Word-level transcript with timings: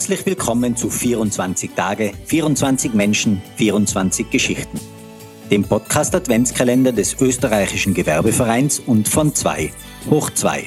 Herzlich 0.00 0.24
willkommen 0.24 0.76
zu 0.76 0.88
24 0.88 1.72
Tage, 1.72 2.12
24 2.24 2.94
Menschen, 2.94 3.42
24 3.56 4.30
Geschichten. 4.30 4.80
Dem 5.50 5.62
Podcast 5.62 6.14
Adventskalender 6.14 6.90
des 6.90 7.20
österreichischen 7.20 7.92
Gewerbevereins 7.92 8.78
und 8.80 9.10
von 9.10 9.34
2 9.34 9.70
hoch 10.08 10.30
2. 10.30 10.64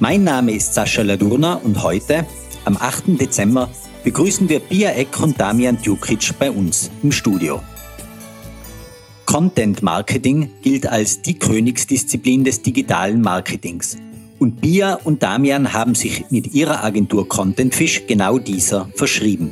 Mein 0.00 0.24
Name 0.24 0.56
ist 0.56 0.74
Sascha 0.74 1.02
Ladurna 1.02 1.54
und 1.54 1.84
heute, 1.84 2.26
am 2.64 2.76
8. 2.76 3.20
Dezember, 3.20 3.70
begrüßen 4.02 4.48
wir 4.48 4.58
Pia 4.58 4.90
Eck 4.90 5.20
und 5.20 5.40
Damian 5.40 5.78
Djukic 5.80 6.36
bei 6.40 6.50
uns 6.50 6.90
im 7.04 7.12
Studio. 7.12 7.62
Content 9.24 9.84
Marketing 9.84 10.50
gilt 10.62 10.88
als 10.88 11.22
die 11.22 11.38
Königsdisziplin 11.38 12.42
des 12.42 12.62
digitalen 12.62 13.20
Marketings. 13.20 13.98
Und 14.38 14.60
Bia 14.60 14.94
und 14.94 15.22
Damian 15.22 15.72
haben 15.72 15.94
sich 15.94 16.26
mit 16.30 16.52
ihrer 16.54 16.84
Agentur 16.84 17.28
Contentfish 17.28 18.06
genau 18.06 18.38
dieser 18.38 18.88
verschrieben. 18.94 19.50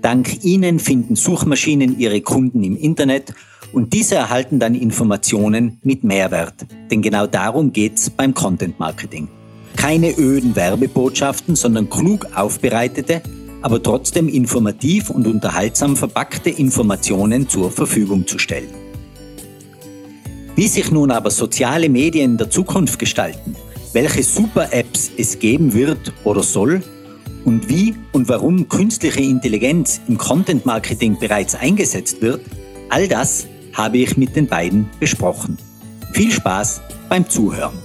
Dank 0.00 0.44
ihnen 0.44 0.78
finden 0.78 1.16
Suchmaschinen 1.16 1.98
ihre 1.98 2.20
Kunden 2.20 2.62
im 2.62 2.76
Internet 2.76 3.34
und 3.72 3.92
diese 3.92 4.16
erhalten 4.16 4.58
dann 4.58 4.74
Informationen 4.74 5.78
mit 5.82 6.04
Mehrwert. 6.04 6.54
Denn 6.90 7.02
genau 7.02 7.26
darum 7.26 7.72
geht's 7.72 8.10
beim 8.10 8.34
Content 8.34 8.78
Marketing. 8.78 9.28
Keine 9.76 10.16
öden 10.18 10.54
Werbebotschaften, 10.54 11.56
sondern 11.56 11.88
klug 11.88 12.26
aufbereitete, 12.34 13.22
aber 13.62 13.82
trotzdem 13.82 14.28
informativ 14.28 15.10
und 15.10 15.26
unterhaltsam 15.26 15.96
verpackte 15.96 16.50
Informationen 16.50 17.48
zur 17.48 17.70
Verfügung 17.70 18.26
zu 18.26 18.38
stellen. 18.38 18.70
Wie 20.54 20.68
sich 20.68 20.90
nun 20.90 21.10
aber 21.10 21.30
soziale 21.30 21.88
Medien 21.88 22.36
der 22.36 22.50
Zukunft 22.50 22.98
gestalten, 22.98 23.56
welche 23.92 24.22
Super-Apps 24.22 25.10
es 25.16 25.38
geben 25.38 25.74
wird 25.74 26.12
oder 26.24 26.42
soll 26.42 26.82
und 27.44 27.68
wie 27.68 27.94
und 28.12 28.28
warum 28.28 28.68
künstliche 28.68 29.20
Intelligenz 29.20 30.00
im 30.08 30.18
Content-Marketing 30.18 31.18
bereits 31.18 31.54
eingesetzt 31.54 32.22
wird, 32.22 32.40
all 32.88 33.08
das 33.08 33.46
habe 33.74 33.98
ich 33.98 34.16
mit 34.16 34.36
den 34.36 34.46
beiden 34.46 34.88
besprochen. 35.00 35.58
Viel 36.12 36.30
Spaß 36.30 36.80
beim 37.08 37.28
Zuhören. 37.28 37.78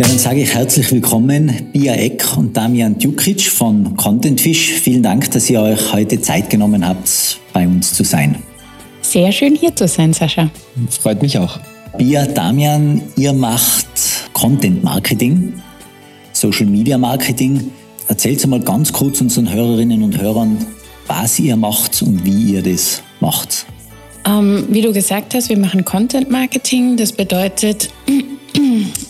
Ja, 0.00 0.08
dann 0.08 0.18
sage 0.18 0.40
ich 0.40 0.54
herzlich 0.54 0.90
willkommen, 0.92 1.52
Bia 1.74 1.92
Eck 1.92 2.24
und 2.38 2.56
Damian 2.56 2.96
Djukic 2.98 3.42
von 3.42 3.98
Contentfish. 3.98 4.70
Vielen 4.80 5.02
Dank, 5.02 5.30
dass 5.32 5.50
ihr 5.50 5.60
euch 5.60 5.92
heute 5.92 6.18
Zeit 6.22 6.48
genommen 6.48 6.88
habt, 6.88 7.38
bei 7.52 7.68
uns 7.68 7.92
zu 7.92 8.02
sein. 8.02 8.36
Sehr 9.02 9.30
schön 9.30 9.54
hier 9.54 9.76
zu 9.76 9.86
sein, 9.86 10.14
Sascha. 10.14 10.48
Freut 10.88 11.20
mich 11.20 11.36
auch. 11.36 11.60
Bia, 11.98 12.24
Damian, 12.24 13.02
ihr 13.16 13.34
macht 13.34 13.88
Content 14.32 14.82
Marketing, 14.82 15.52
Social 16.32 16.64
Media 16.64 16.96
Marketing. 16.96 17.70
Erzählt 18.08 18.46
mal 18.46 18.60
ganz 18.60 18.94
kurz 18.94 19.20
unseren 19.20 19.52
Hörerinnen 19.52 20.02
und 20.02 20.18
Hörern, 20.18 20.64
was 21.08 21.38
ihr 21.38 21.56
macht 21.56 22.00
und 22.00 22.24
wie 22.24 22.54
ihr 22.54 22.62
das 22.62 23.02
macht. 23.20 23.66
Ähm, 24.26 24.64
wie 24.70 24.80
du 24.80 24.94
gesagt 24.94 25.34
hast, 25.34 25.50
wir 25.50 25.58
machen 25.58 25.84
Content 25.84 26.30
Marketing. 26.30 26.96
Das 26.96 27.12
bedeutet, 27.12 27.90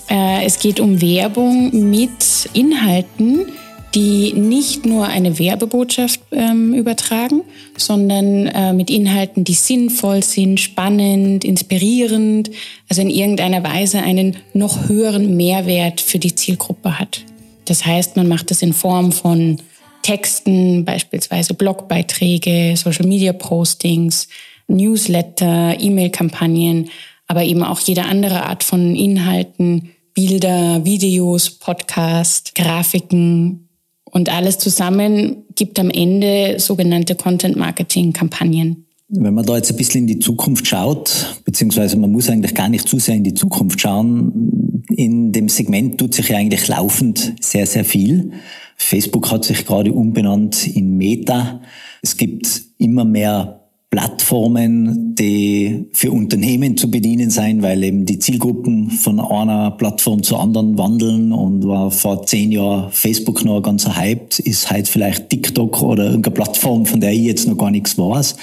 es 0.09 0.59
geht 0.59 0.81
um 0.81 1.01
Werbung 1.01 1.91
mit 1.91 2.49
Inhalten, 2.53 3.47
die 3.95 4.33
nicht 4.35 4.87
nur 4.87 5.07
eine 5.07 5.39
Werbebotschaft 5.39 6.21
ähm, 6.31 6.75
übertragen, 6.75 7.43
sondern 7.77 8.47
äh, 8.47 8.73
mit 8.73 8.89
Inhalten, 8.89 9.45
die 9.45 9.55
sinnvoll 9.55 10.23
sind, 10.23 10.61
spannend, 10.61 11.45
inspirierend, 11.45 12.51
also 12.89 13.03
in 13.03 13.11
irgendeiner 13.11 13.65
Weise 13.65 13.99
einen 13.99 14.37
noch 14.55 14.89
höheren 14.89 15.37
Mehrwert 15.37 16.01
für 16.01 16.19
die 16.19 16.35
Zielgruppe 16.35 16.99
hat. 16.99 17.25
Das 17.65 17.85
heißt, 17.85 18.17
man 18.17 18.29
macht 18.29 18.51
das 18.51 18.63
in 18.63 18.73
Form 18.73 19.13
von 19.13 19.59
Texten, 20.03 20.85
beispielsweise 20.85 21.55
Blogbeiträge, 21.55 22.75
Social-Media-Postings, 22.77 24.29
Newsletter, 24.69 25.77
E-Mail-Kampagnen, 25.79 26.91
aber 27.31 27.45
eben 27.45 27.63
auch 27.63 27.79
jede 27.79 28.07
andere 28.07 28.43
Art 28.43 28.65
von 28.65 28.97
Inhalten, 28.97 29.91
Bilder, 30.15 30.85
Videos, 30.85 31.51
Podcast, 31.51 32.57
Grafiken, 32.57 33.69
und 34.11 34.29
alles 34.29 34.59
zusammen 34.59 35.45
gibt 35.55 35.79
am 35.79 35.89
Ende 35.89 36.57
sogenannte 36.59 37.15
Content-Marketing-Kampagnen. 37.15 38.87
Wenn 39.09 39.35
man 39.35 39.47
da 39.47 39.57
jetzt 39.57 39.71
ein 39.71 39.77
bisschen 39.77 40.01
in 40.01 40.07
die 40.09 40.19
Zukunft 40.19 40.67
schaut, 40.67 41.41
beziehungsweise 41.45 41.97
man 41.97 42.11
muss 42.11 42.29
eigentlich 42.29 42.55
gar 42.55 42.69
nicht 42.69 42.89
zu 42.89 42.99
sehr 42.99 43.15
in 43.15 43.23
die 43.23 43.35
Zukunft 43.35 43.81
schauen, 43.81 44.83
in 44.89 45.31
dem 45.31 45.49
Segment 45.49 45.99
tut 45.99 46.15
sich 46.15 46.29
ja 46.29 46.39
eigentlich 46.39 46.67
laufend 46.67 47.35
sehr, 47.41 47.67
sehr 47.67 47.85
viel. 47.85 48.33
Facebook 48.77 49.31
hat 49.31 49.45
sich 49.45 49.65
gerade 49.65 49.93
umbenannt 49.93 50.67
in 50.67 50.97
Meta. 50.97 51.61
Es 52.03 52.17
gibt 52.17 52.63
immer 52.79 53.05
mehr 53.05 53.60
Plattformen, 53.91 55.17
die 55.17 55.89
für 55.93 56.13
Unternehmen 56.13 56.77
zu 56.77 56.93
bedienen 56.93 57.31
sein, 57.31 57.61
weil 57.61 57.83
eben 57.83 58.07
die 58.07 58.21
Zielgruppen 58.21 58.89
von 58.93 59.19
einer 59.19 59.73
Plattform 59.73 60.23
zur 60.23 60.39
anderen 60.39 60.79
wandeln 60.79 61.33
und 61.33 61.67
war 61.67 61.91
vor 61.91 62.25
zehn 62.25 62.53
Jahren 62.53 62.93
Facebook 62.93 63.45
noch 63.45 63.61
ganz 63.63 63.89
hyped, 63.89 64.39
ist 64.39 64.71
halt 64.71 64.87
vielleicht 64.87 65.29
TikTok 65.29 65.83
oder 65.83 66.05
irgendeine 66.05 66.35
Plattform, 66.35 66.87
von 66.87 67.01
der 67.01 67.11
ich 67.11 67.23
jetzt 67.23 67.49
noch 67.49 67.59
gar 67.59 67.73
nichts 67.73 67.99
weiß. 67.99 68.37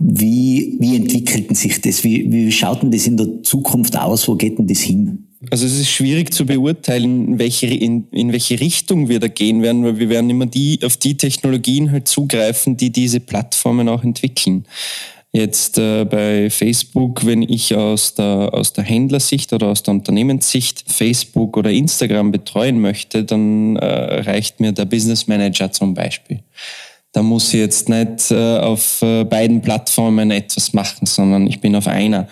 Wie, 0.00 0.76
wie 0.80 0.96
entwickelten 0.96 1.54
sich 1.54 1.80
das? 1.80 2.02
Wie, 2.02 2.32
wie 2.32 2.50
schaut 2.50 2.82
denn 2.82 2.90
das 2.90 3.06
in 3.06 3.16
der 3.16 3.44
Zukunft 3.44 3.96
aus? 3.96 4.26
Wo 4.26 4.34
geht 4.34 4.58
denn 4.58 4.66
das 4.66 4.80
hin? 4.80 5.21
Also 5.50 5.66
es 5.66 5.78
ist 5.78 5.90
schwierig 5.90 6.32
zu 6.32 6.46
beurteilen, 6.46 7.28
in 7.28 7.38
welche, 7.38 7.66
in, 7.66 8.06
in 8.12 8.32
welche 8.32 8.60
Richtung 8.60 9.08
wir 9.08 9.18
da 9.18 9.28
gehen 9.28 9.62
werden, 9.62 9.84
weil 9.84 9.98
wir 9.98 10.08
werden 10.08 10.30
immer 10.30 10.46
die, 10.46 10.78
auf 10.84 10.96
die 10.96 11.16
Technologien 11.16 11.90
halt 11.90 12.06
zugreifen, 12.06 12.76
die 12.76 12.90
diese 12.90 13.20
Plattformen 13.20 13.88
auch 13.88 14.04
entwickeln. 14.04 14.66
Jetzt 15.32 15.78
äh, 15.78 16.04
bei 16.04 16.50
Facebook, 16.50 17.24
wenn 17.24 17.42
ich 17.42 17.74
aus 17.74 18.14
der, 18.14 18.50
aus 18.52 18.74
der 18.74 18.84
Händlersicht 18.84 19.52
oder 19.54 19.68
aus 19.68 19.82
der 19.82 19.94
Unternehmenssicht 19.94 20.84
Facebook 20.86 21.56
oder 21.56 21.70
Instagram 21.70 22.30
betreuen 22.30 22.80
möchte, 22.80 23.24
dann 23.24 23.76
äh, 23.76 24.20
reicht 24.20 24.60
mir 24.60 24.72
der 24.72 24.84
Business 24.84 25.26
Manager 25.26 25.72
zum 25.72 25.94
Beispiel. 25.94 26.40
Da 27.12 27.22
muss 27.22 27.52
ich 27.52 27.60
jetzt 27.60 27.88
nicht 27.88 28.30
äh, 28.30 28.58
auf 28.58 29.00
äh, 29.00 29.24
beiden 29.24 29.62
Plattformen 29.62 30.30
etwas 30.30 30.74
machen, 30.74 31.06
sondern 31.06 31.46
ich 31.46 31.60
bin 31.60 31.76
auf 31.76 31.86
einer 31.86 32.28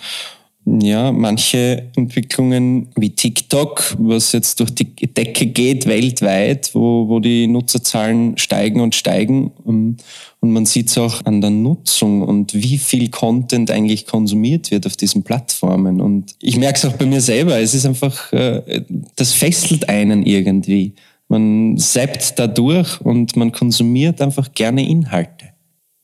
ja, 0.78 1.10
manche 1.10 1.88
Entwicklungen 1.96 2.88
wie 2.94 3.10
TikTok, 3.10 3.96
was 3.98 4.32
jetzt 4.32 4.60
durch 4.60 4.70
die 4.74 4.84
Decke 4.84 5.46
geht 5.46 5.86
weltweit, 5.86 6.70
wo, 6.74 7.08
wo 7.08 7.18
die 7.18 7.46
Nutzerzahlen 7.48 8.38
steigen 8.38 8.80
und 8.80 8.94
steigen. 8.94 9.50
Ähm, 9.66 9.96
und 10.40 10.52
man 10.52 10.66
sieht 10.66 10.88
es 10.88 10.96
auch 10.96 11.24
an 11.24 11.40
der 11.40 11.50
Nutzung 11.50 12.22
und 12.22 12.54
wie 12.54 12.78
viel 12.78 13.10
Content 13.10 13.70
eigentlich 13.70 14.06
konsumiert 14.06 14.70
wird 14.70 14.86
auf 14.86 14.96
diesen 14.96 15.22
Plattformen. 15.22 16.00
Und 16.00 16.34
ich 16.40 16.56
merke 16.56 16.78
es 16.78 16.84
auch 16.84 16.96
bei 16.96 17.06
mir 17.06 17.20
selber, 17.20 17.58
es 17.58 17.74
ist 17.74 17.86
einfach, 17.86 18.32
äh, 18.32 18.82
das 19.16 19.32
fesselt 19.32 19.88
einen 19.88 20.24
irgendwie. 20.24 20.94
Man 21.28 21.76
seppt 21.78 22.38
da 22.38 22.46
durch 22.46 23.00
und 23.00 23.36
man 23.36 23.52
konsumiert 23.52 24.20
einfach 24.20 24.52
gerne 24.52 24.88
Inhalte. 24.88 25.39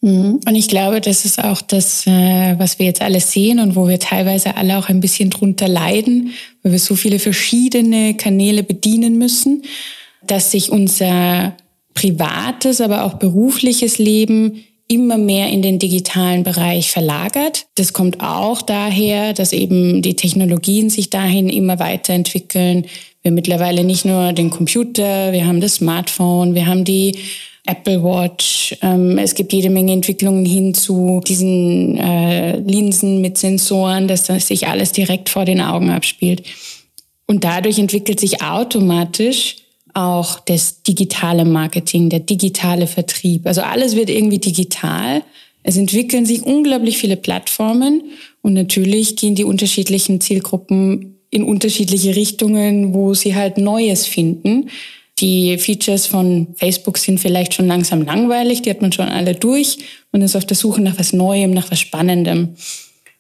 Mhm. 0.07 0.39
Und 0.47 0.55
ich 0.55 0.69
glaube, 0.69 1.01
das 1.01 1.25
ist 1.25 1.43
auch 1.43 1.61
das, 1.61 2.07
äh, 2.07 2.55
was 2.59 2.79
wir 2.79 2.87
jetzt 2.87 3.03
alle 3.03 3.19
sehen 3.19 3.59
und 3.59 3.75
wo 3.75 3.89
wir 3.89 3.99
teilweise 3.99 4.57
alle 4.57 4.79
auch 4.79 4.89
ein 4.89 5.01
bisschen 5.01 5.31
drunter 5.31 5.67
leiden, 5.67 6.31
weil 6.63 6.73
wir 6.73 6.79
so 6.79 6.95
viele 6.95 7.19
verschiedene 7.19 8.15
Kanäle 8.15 8.63
bedienen 8.63 9.19
müssen, 9.19 9.63
dass 10.25 10.53
sich 10.53 10.71
unser 10.71 11.57
privates, 11.95 12.81
aber 12.81 13.03
auch 13.03 13.15
berufliches 13.15 13.99
Leben 13.99 14.65
immer 14.87 15.19
mehr 15.19 15.49
in 15.49 15.63
den 15.63 15.81
digitalen 15.81 16.45
Bereich 16.45 16.93
verlagert. 16.93 17.67
Das 17.75 17.93
kommt 17.93 18.21
auch 18.21 18.63
daher, 18.63 19.33
dass 19.33 19.53
eben 19.53 20.03
die 20.03 20.15
Technologien 20.15 20.89
sich 20.89 21.11
dahin 21.11 21.49
immer 21.49 21.81
weiterentwickeln. 21.81 22.87
Wir 23.23 23.33
mittlerweile 23.33 23.83
nicht 23.83 24.05
nur 24.05 24.33
den 24.33 24.51
Computer, 24.51 25.33
wir 25.33 25.49
haben 25.49 25.61
das 25.61 25.77
Smartphone, 25.77 26.55
wir 26.55 26.67
haben 26.67 26.85
die 26.85 27.17
Apple 27.67 28.03
Watch. 28.03 28.77
Ähm, 28.83 29.19
es 29.19 29.35
gibt 29.35 29.53
jede 29.53 29.71
Menge 29.71 29.93
Entwicklungen 29.93 30.45
hin 30.45 30.75
zu 30.75 31.21
diesen 31.27 31.97
äh, 31.99 32.59
Linsen 32.59 33.21
mit 33.21 33.39
Sensoren, 33.39 34.09
dass 34.09 34.25
das 34.25 34.49
sich 34.49 34.69
alles 34.69 34.93
direkt 34.93 35.29
vor 35.29 35.45
den 35.45 35.61
Augen 35.61 35.91
abspielt. 35.91 36.43
Und 37.27 37.45
dadurch 37.45 37.79
entwickelt 37.79 38.21
sich 38.21 38.43
automatisch 38.43 39.57
auch 39.95 40.41
das 40.41 40.83
digitale 40.83 41.45
Marketing, 41.45 42.11
der 42.11 42.21
digitale 42.21 42.87
Vertrieb. 42.87 43.47
Also 43.47 43.63
alles 43.63 43.97
wird 43.97 44.11
irgendwie 44.11 44.39
digital. 44.39 45.23
Es 45.63 45.77
entwickeln 45.77 46.27
sich 46.27 46.43
unglaublich 46.43 46.99
viele 46.99 47.17
Plattformen 47.17 48.03
und 48.43 48.53
natürlich 48.53 49.17
gehen 49.17 49.35
die 49.35 49.45
unterschiedlichen 49.45 50.21
Zielgruppen 50.21 51.17
in 51.31 51.43
unterschiedliche 51.43 52.15
Richtungen, 52.15 52.95
wo 52.95 53.15
sie 53.15 53.35
halt 53.35 53.59
Neues 53.59 54.07
finden. 54.07 54.71
Die 55.19 55.57
Features 55.57 56.07
von 56.07 56.49
Facebook 56.57 56.99
sind 56.99 57.19
vielleicht 57.21 57.55
schon 57.55 57.67
langsam 57.67 58.03
langweilig, 58.03 58.63
die 58.63 58.71
hat 58.71 58.83
man 58.83 58.93
schon 58.93 59.09
alle 59.09 59.35
durch 59.35 59.79
und 60.13 60.21
ist 60.21 60.37
auf 60.37 60.45
der 60.45 60.57
Suche 60.57 60.83
nach 60.83 60.99
was 60.99 61.13
Neuem, 61.13 61.53
nach 61.53 61.71
was 61.71 61.81
Spannendem. 61.81 62.57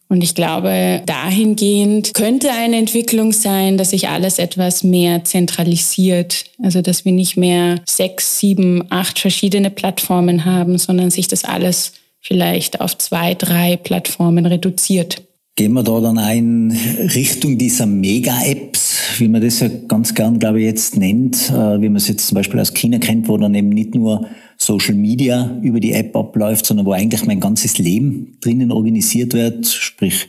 Und 0.08 0.22
ich 0.22 0.34
glaube, 0.34 1.02
dahingehend 1.04 2.14
könnte 2.14 2.52
eine 2.52 2.76
Entwicklung 2.76 3.32
sein, 3.32 3.76
dass 3.76 3.90
sich 3.90 4.08
alles 4.08 4.38
etwas 4.38 4.84
mehr 4.84 5.24
zentralisiert. 5.24 6.44
Also, 6.62 6.80
dass 6.80 7.04
wir 7.04 7.12
nicht 7.12 7.36
mehr 7.36 7.80
sechs, 7.86 8.38
sieben, 8.38 8.84
acht 8.90 9.18
verschiedene 9.18 9.70
Plattformen 9.70 10.44
haben, 10.44 10.78
sondern 10.78 11.10
sich 11.10 11.26
das 11.26 11.44
alles 11.44 11.92
vielleicht 12.20 12.80
auf 12.80 12.96
zwei, 12.98 13.34
drei 13.34 13.76
Plattformen 13.76 14.46
reduziert. 14.46 15.22
Gehen 15.56 15.72
wir 15.72 15.82
da 15.82 16.00
dann 16.00 16.18
ein 16.18 16.70
Richtung 17.14 17.56
dieser 17.56 17.86
Mega-Apps, 17.86 18.98
wie 19.18 19.28
man 19.28 19.40
das 19.40 19.60
ja 19.60 19.70
ganz 19.88 20.14
gern, 20.14 20.38
glaube 20.38 20.60
ich, 20.60 20.66
jetzt 20.66 20.98
nennt, 20.98 21.50
äh, 21.50 21.80
wie 21.80 21.88
man 21.88 21.96
es 21.96 22.08
jetzt 22.08 22.26
zum 22.26 22.34
Beispiel 22.34 22.60
aus 22.60 22.74
China 22.74 22.98
kennt, 22.98 23.26
wo 23.26 23.38
dann 23.38 23.54
eben 23.54 23.70
nicht 23.70 23.94
nur 23.94 24.26
Social 24.58 24.94
Media 24.94 25.58
über 25.62 25.80
die 25.80 25.92
App 25.92 26.14
abläuft, 26.14 26.66
sondern 26.66 26.84
wo 26.84 26.92
eigentlich 26.92 27.24
mein 27.24 27.40
ganzes 27.40 27.78
Leben 27.78 28.36
drinnen 28.42 28.70
organisiert 28.70 29.32
wird, 29.32 29.66
sprich 29.66 30.28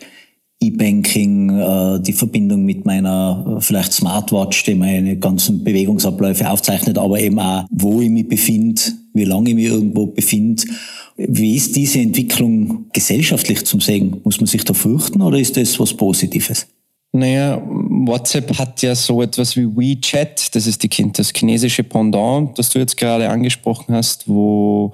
E-Banking, 0.61 1.49
äh, 1.59 1.99
die 2.01 2.13
Verbindung 2.13 2.63
mit 2.63 2.85
meiner 2.85 3.57
äh, 3.57 3.61
vielleicht 3.61 3.91
Smartwatch, 3.91 4.63
die 4.63 4.75
meine 4.75 5.17
ganzen 5.17 5.61
Bewegungsabläufe 5.61 6.49
aufzeichnet, 6.49 6.97
aber 6.97 7.19
eben 7.19 7.37
auch, 7.39 7.65
wo 7.69 7.99
ich 7.99 8.09
mich 8.09 8.29
befinde, 8.29 8.81
wie 9.13 9.25
lange 9.25 9.49
ich 9.49 9.55
mich 9.55 9.65
irgendwo 9.65 10.07
befinde. 10.07 10.63
Wie 11.17 11.55
ist 11.55 11.75
diese 11.75 11.99
Entwicklung 11.99 12.85
gesellschaftlich 12.93 13.65
zum 13.65 13.81
Sehen? 13.81 14.21
Muss 14.23 14.39
man 14.39 14.47
sich 14.47 14.63
da 14.63 14.73
fürchten 14.73 15.21
oder 15.21 15.39
ist 15.39 15.57
das 15.57 15.79
was 15.79 15.93
Positives? 15.93 16.67
Naja, 17.11 17.61
WhatsApp 17.65 18.57
hat 18.59 18.81
ja 18.83 18.93
so 18.93 19.21
etwas 19.23 19.55
wie 19.55 19.65
WeChat, 19.65 20.53
das 20.53 20.67
ist 20.67 20.83
die, 20.83 21.11
das 21.11 21.31
chinesische 21.35 21.83
Pendant, 21.83 22.57
das 22.59 22.69
du 22.69 22.79
jetzt 22.79 22.97
gerade 22.97 23.29
angesprochen 23.29 23.95
hast, 23.95 24.27
wo 24.27 24.93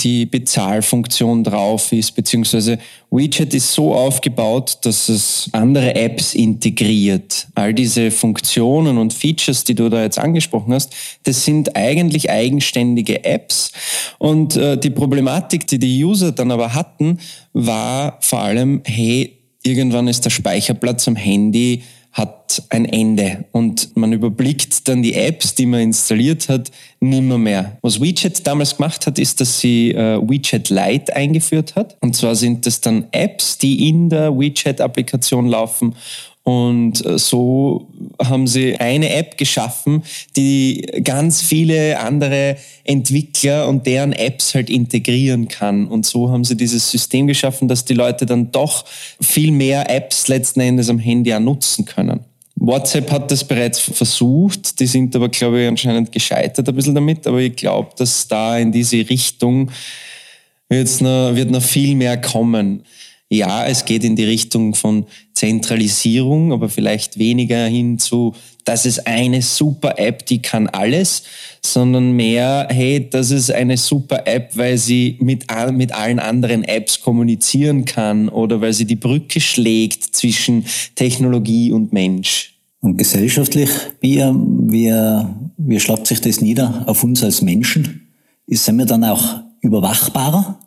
die 0.00 0.26
Bezahlfunktion 0.26 1.44
drauf 1.44 1.92
ist, 1.92 2.12
beziehungsweise 2.12 2.78
WeChat 3.10 3.54
ist 3.54 3.72
so 3.72 3.94
aufgebaut, 3.94 4.78
dass 4.82 5.08
es 5.08 5.48
andere 5.52 5.94
Apps 5.94 6.34
integriert. 6.34 7.46
All 7.54 7.72
diese 7.72 8.10
Funktionen 8.10 8.98
und 8.98 9.12
Features, 9.12 9.64
die 9.64 9.74
du 9.74 9.88
da 9.88 10.02
jetzt 10.02 10.18
angesprochen 10.18 10.74
hast, 10.74 10.92
das 11.22 11.44
sind 11.44 11.76
eigentlich 11.76 12.30
eigenständige 12.30 13.24
Apps. 13.24 13.72
Und 14.18 14.56
äh, 14.56 14.76
die 14.76 14.90
Problematik, 14.90 15.66
die 15.66 15.78
die 15.78 16.04
User 16.04 16.32
dann 16.32 16.50
aber 16.50 16.74
hatten, 16.74 17.18
war 17.52 18.18
vor 18.20 18.40
allem, 18.40 18.82
hey, 18.84 19.38
irgendwann 19.62 20.08
ist 20.08 20.24
der 20.24 20.30
Speicherplatz 20.30 21.08
am 21.08 21.16
Handy 21.16 21.82
hat 22.14 22.62
ein 22.68 22.84
Ende 22.84 23.44
und 23.50 23.96
man 23.96 24.12
überblickt 24.12 24.86
dann 24.86 25.02
die 25.02 25.14
Apps, 25.14 25.56
die 25.56 25.66
man 25.66 25.80
installiert 25.80 26.48
hat, 26.48 26.70
nimmer 27.00 27.38
mehr. 27.38 27.76
Was 27.82 28.00
WeChat 28.00 28.46
damals 28.46 28.76
gemacht 28.76 29.06
hat, 29.06 29.18
ist, 29.18 29.40
dass 29.40 29.58
sie 29.58 29.90
äh, 29.90 30.20
WeChat 30.20 30.70
Lite 30.70 31.14
eingeführt 31.14 31.74
hat. 31.74 31.96
Und 32.00 32.14
zwar 32.14 32.36
sind 32.36 32.66
das 32.66 32.80
dann 32.80 33.08
Apps, 33.10 33.58
die 33.58 33.88
in 33.88 34.10
der 34.10 34.30
WeChat-Applikation 34.38 35.46
laufen 35.48 35.96
und 36.44 37.04
äh, 37.06 37.18
so 37.18 37.88
haben 38.22 38.46
sie 38.46 38.76
eine 38.78 39.14
App 39.14 39.38
geschaffen, 39.38 40.02
die 40.36 40.86
ganz 41.02 41.40
viele 41.40 41.98
andere 41.98 42.56
Entwickler 42.84 43.66
und 43.66 43.86
deren 43.86 44.12
Apps 44.12 44.54
halt 44.54 44.68
integrieren 44.68 45.48
kann. 45.48 45.86
Und 45.86 46.04
so 46.04 46.30
haben 46.30 46.44
sie 46.44 46.54
dieses 46.54 46.90
System 46.90 47.26
geschaffen, 47.26 47.66
dass 47.66 47.86
die 47.86 47.94
Leute 47.94 48.26
dann 48.26 48.52
doch 48.52 48.84
viel 49.20 49.52
mehr 49.52 49.90
Apps 49.90 50.28
letzten 50.28 50.60
Endes 50.60 50.90
am 50.90 50.98
Handy 50.98 51.32
auch 51.32 51.40
nutzen 51.40 51.86
können. 51.86 52.20
WhatsApp 52.56 53.10
hat 53.10 53.30
das 53.30 53.42
bereits 53.42 53.80
versucht, 53.80 54.78
die 54.78 54.86
sind 54.86 55.16
aber, 55.16 55.28
glaube 55.30 55.62
ich, 55.62 55.68
anscheinend 55.68 56.12
gescheitert 56.12 56.68
ein 56.68 56.74
bisschen 56.74 56.94
damit, 56.94 57.26
aber 57.26 57.40
ich 57.40 57.56
glaube, 57.56 57.90
dass 57.96 58.28
da 58.28 58.58
in 58.58 58.70
diese 58.70 59.08
Richtung 59.08 59.70
wird's 60.68 61.00
noch, 61.00 61.34
wird 61.34 61.50
noch 61.50 61.62
viel 61.62 61.96
mehr 61.96 62.20
kommen 62.20 62.84
ja, 63.34 63.66
es 63.66 63.84
geht 63.84 64.04
in 64.04 64.16
die 64.16 64.24
Richtung 64.24 64.74
von 64.74 65.06
Zentralisierung, 65.34 66.52
aber 66.52 66.68
vielleicht 66.68 67.18
weniger 67.18 67.66
hin 67.66 67.98
zu, 67.98 68.34
das 68.64 68.86
ist 68.86 69.06
eine 69.06 69.42
super 69.42 69.98
App, 69.98 70.24
die 70.26 70.40
kann 70.40 70.68
alles, 70.68 71.24
sondern 71.62 72.12
mehr, 72.12 72.68
hey, 72.70 73.08
das 73.10 73.30
ist 73.30 73.50
eine 73.50 73.76
super 73.76 74.26
App, 74.26 74.56
weil 74.56 74.78
sie 74.78 75.18
mit, 75.20 75.46
mit 75.72 75.92
allen 75.92 76.18
anderen 76.18 76.64
Apps 76.64 77.02
kommunizieren 77.02 77.84
kann 77.84 78.28
oder 78.28 78.60
weil 78.60 78.72
sie 78.72 78.86
die 78.86 78.96
Brücke 78.96 79.40
schlägt 79.40 80.16
zwischen 80.16 80.64
Technologie 80.94 81.72
und 81.72 81.92
Mensch. 81.92 82.54
Und 82.80 82.96
gesellschaftlich, 82.96 83.70
wie, 84.00 84.18
wie, 84.18 84.92
wie 85.56 85.80
schlagt 85.80 86.06
sich 86.06 86.20
das 86.20 86.40
nieder 86.40 86.84
auf 86.86 87.02
uns 87.02 87.24
als 87.24 87.42
Menschen? 87.42 88.08
Sind 88.46 88.76
wir 88.76 88.86
dann 88.86 89.04
auch 89.04 89.40
überwachbarer? 89.62 90.60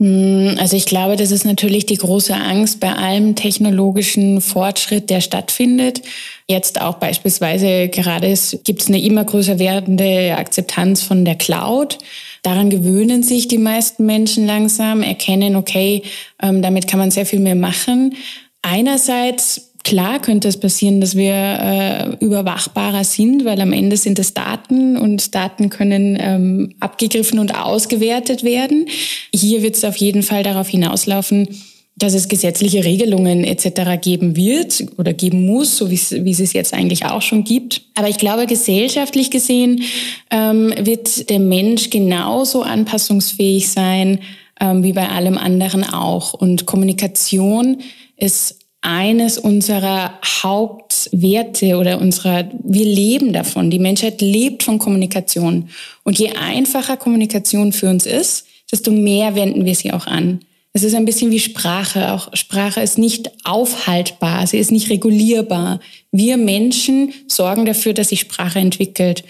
Hm, 0.00 0.56
also 0.58 0.76
ich 0.76 0.86
glaube, 0.86 1.16
das 1.16 1.30
ist 1.30 1.44
natürlich 1.44 1.84
die 1.84 1.98
große 1.98 2.34
Angst 2.34 2.80
bei 2.80 2.92
allem 2.92 3.36
technologischen 3.36 4.40
Fortschritt, 4.40 5.10
der 5.10 5.20
stattfindet. 5.20 6.00
Jetzt 6.48 6.80
auch 6.80 6.94
beispielsweise 6.94 7.88
gerade 7.88 8.34
gibt 8.64 8.80
es 8.80 8.88
eine 8.88 9.00
immer 9.00 9.24
größer 9.24 9.58
werdende 9.58 10.34
Akzeptanz 10.36 11.02
von 11.02 11.26
der 11.26 11.34
Cloud. 11.34 11.98
Daran 12.42 12.70
gewöhnen 12.70 13.22
sich 13.22 13.46
die 13.46 13.58
meisten 13.58 14.06
Menschen 14.06 14.46
langsam, 14.46 15.02
erkennen, 15.02 15.54
okay, 15.54 16.02
ähm, 16.42 16.62
damit 16.62 16.88
kann 16.88 16.98
man 16.98 17.10
sehr 17.10 17.26
viel 17.26 17.40
mehr 17.40 17.54
machen. 17.54 18.14
Einerseits 18.62 19.69
Klar 19.82 20.20
könnte 20.20 20.48
es 20.48 20.58
passieren, 20.58 21.00
dass 21.00 21.16
wir 21.16 21.32
äh, 21.32 22.24
überwachbarer 22.24 23.04
sind, 23.04 23.44
weil 23.44 23.60
am 23.60 23.72
Ende 23.72 23.96
sind 23.96 24.18
es 24.18 24.34
Daten 24.34 24.96
und 24.96 25.34
Daten 25.34 25.70
können 25.70 26.18
ähm, 26.20 26.74
abgegriffen 26.80 27.38
und 27.38 27.58
ausgewertet 27.58 28.44
werden. 28.44 28.86
Hier 29.34 29.62
wird 29.62 29.76
es 29.76 29.84
auf 29.84 29.96
jeden 29.96 30.22
Fall 30.22 30.42
darauf 30.42 30.68
hinauslaufen, 30.68 31.48
dass 31.96 32.14
es 32.14 32.28
gesetzliche 32.28 32.84
Regelungen 32.84 33.44
etc. 33.44 34.00
geben 34.00 34.36
wird 34.36 34.84
oder 34.96 35.12
geben 35.12 35.46
muss, 35.46 35.76
so 35.76 35.90
wie 35.90 35.94
es, 35.94 36.12
es 36.12 36.52
jetzt 36.52 36.74
eigentlich 36.74 37.06
auch 37.06 37.22
schon 37.22 37.44
gibt. 37.44 37.82
Aber 37.94 38.08
ich 38.08 38.18
glaube, 38.18 38.46
gesellschaftlich 38.46 39.30
gesehen 39.30 39.82
ähm, 40.30 40.72
wird 40.78 41.30
der 41.30 41.40
Mensch 41.40 41.90
genauso 41.90 42.62
anpassungsfähig 42.62 43.70
sein 43.70 44.20
ähm, 44.60 44.82
wie 44.82 44.92
bei 44.92 45.08
allem 45.08 45.38
anderen 45.38 45.84
auch. 45.84 46.34
Und 46.34 46.66
Kommunikation 46.66 47.78
ist 48.16 48.59
eines 48.82 49.38
unserer 49.38 50.18
Hauptwerte 50.42 51.76
oder 51.76 52.00
unserer, 52.00 52.48
wir 52.62 52.84
leben 52.84 53.32
davon. 53.32 53.70
Die 53.70 53.78
Menschheit 53.78 54.20
lebt 54.20 54.62
von 54.62 54.78
Kommunikation. 54.78 55.68
Und 56.02 56.18
je 56.18 56.30
einfacher 56.30 56.96
Kommunikation 56.96 57.72
für 57.72 57.90
uns 57.90 58.06
ist, 58.06 58.46
desto 58.72 58.90
mehr 58.90 59.34
wenden 59.34 59.64
wir 59.64 59.74
sie 59.74 59.92
auch 59.92 60.06
an. 60.06 60.40
Es 60.72 60.84
ist 60.84 60.94
ein 60.94 61.04
bisschen 61.04 61.30
wie 61.30 61.40
Sprache. 61.40 62.12
Auch 62.12 62.34
Sprache 62.34 62.80
ist 62.80 62.96
nicht 62.96 63.30
aufhaltbar, 63.44 64.46
sie 64.46 64.58
ist 64.58 64.70
nicht 64.70 64.88
regulierbar. 64.88 65.80
Wir 66.12 66.36
Menschen 66.36 67.12
sorgen 67.26 67.66
dafür, 67.66 67.92
dass 67.92 68.10
sich 68.10 68.20
Sprache 68.20 68.60
entwickelt. 68.60 69.24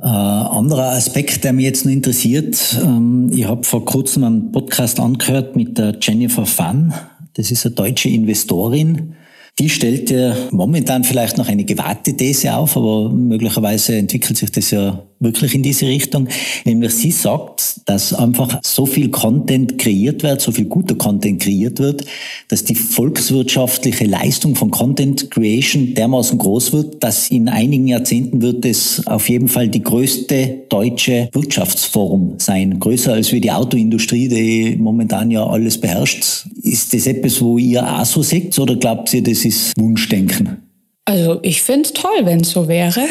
Äh, 0.00 0.06
anderer 0.06 0.92
Aspekt, 0.92 1.44
der 1.44 1.52
mich 1.52 1.64
jetzt 1.64 1.84
noch 1.84 1.92
interessiert, 1.92 2.78
ähm, 2.82 3.30
ich 3.32 3.44
habe 3.46 3.64
vor 3.64 3.84
kurzem 3.84 4.24
einen 4.24 4.52
Podcast 4.52 4.98
angehört 5.00 5.56
mit 5.56 5.76
der 5.76 5.98
Jennifer 6.00 6.46
Fun 6.46 6.94
das 7.38 7.52
ist 7.52 7.64
eine 7.64 7.76
deutsche 7.76 8.08
Investorin. 8.08 9.14
Die 9.58 9.68
stellt 9.68 10.10
ja 10.10 10.36
momentan 10.52 11.02
vielleicht 11.02 11.36
noch 11.36 11.48
eine 11.48 11.64
gewagte 11.64 12.16
These 12.16 12.54
auf, 12.54 12.76
aber 12.76 13.10
möglicherweise 13.10 13.96
entwickelt 13.96 14.38
sich 14.38 14.52
das 14.52 14.70
ja 14.70 15.02
wirklich 15.20 15.54
in 15.54 15.62
diese 15.62 15.86
Richtung. 15.86 16.28
Nämlich 16.64 16.92
sie 16.92 17.10
sagt, 17.10 17.80
dass 17.86 18.12
einfach 18.12 18.60
so 18.62 18.86
viel 18.86 19.08
Content 19.10 19.78
kreiert 19.78 20.22
wird, 20.22 20.40
so 20.40 20.52
viel 20.52 20.66
guter 20.66 20.94
Content 20.94 21.42
kreiert 21.42 21.80
wird, 21.80 22.04
dass 22.48 22.64
die 22.64 22.74
volkswirtschaftliche 22.74 24.04
Leistung 24.04 24.54
von 24.54 24.70
Content 24.70 25.30
Creation 25.30 25.94
dermaßen 25.94 26.38
groß 26.38 26.72
wird, 26.72 27.02
dass 27.02 27.30
in 27.30 27.48
einigen 27.48 27.88
Jahrzehnten 27.88 28.42
wird 28.42 28.64
es 28.64 29.04
auf 29.06 29.28
jeden 29.28 29.48
Fall 29.48 29.68
die 29.68 29.82
größte 29.82 30.66
deutsche 30.68 31.28
Wirtschaftsform 31.32 32.34
sein. 32.38 32.78
Größer 32.78 33.14
als 33.14 33.32
wie 33.32 33.40
die 33.40 33.50
Autoindustrie, 33.50 34.28
die 34.28 34.76
momentan 34.76 35.30
ja 35.30 35.44
alles 35.44 35.80
beherrscht. 35.80 36.46
Ist 36.62 36.94
das 36.94 37.06
etwas, 37.06 37.40
wo 37.40 37.58
ihr 37.58 37.84
auch 37.84 38.04
so 38.04 38.22
seht 38.22 38.56
oder 38.58 38.76
glaubt 38.76 39.12
ihr, 39.14 39.22
das 39.22 39.44
ist 39.48 39.78
Wunschdenken? 39.78 40.62
Also 41.04 41.40
ich 41.42 41.62
finde 41.62 41.88
es 41.88 41.94
toll, 41.94 42.20
wenn 42.24 42.42
es 42.42 42.50
so 42.50 42.68
wäre. 42.68 43.00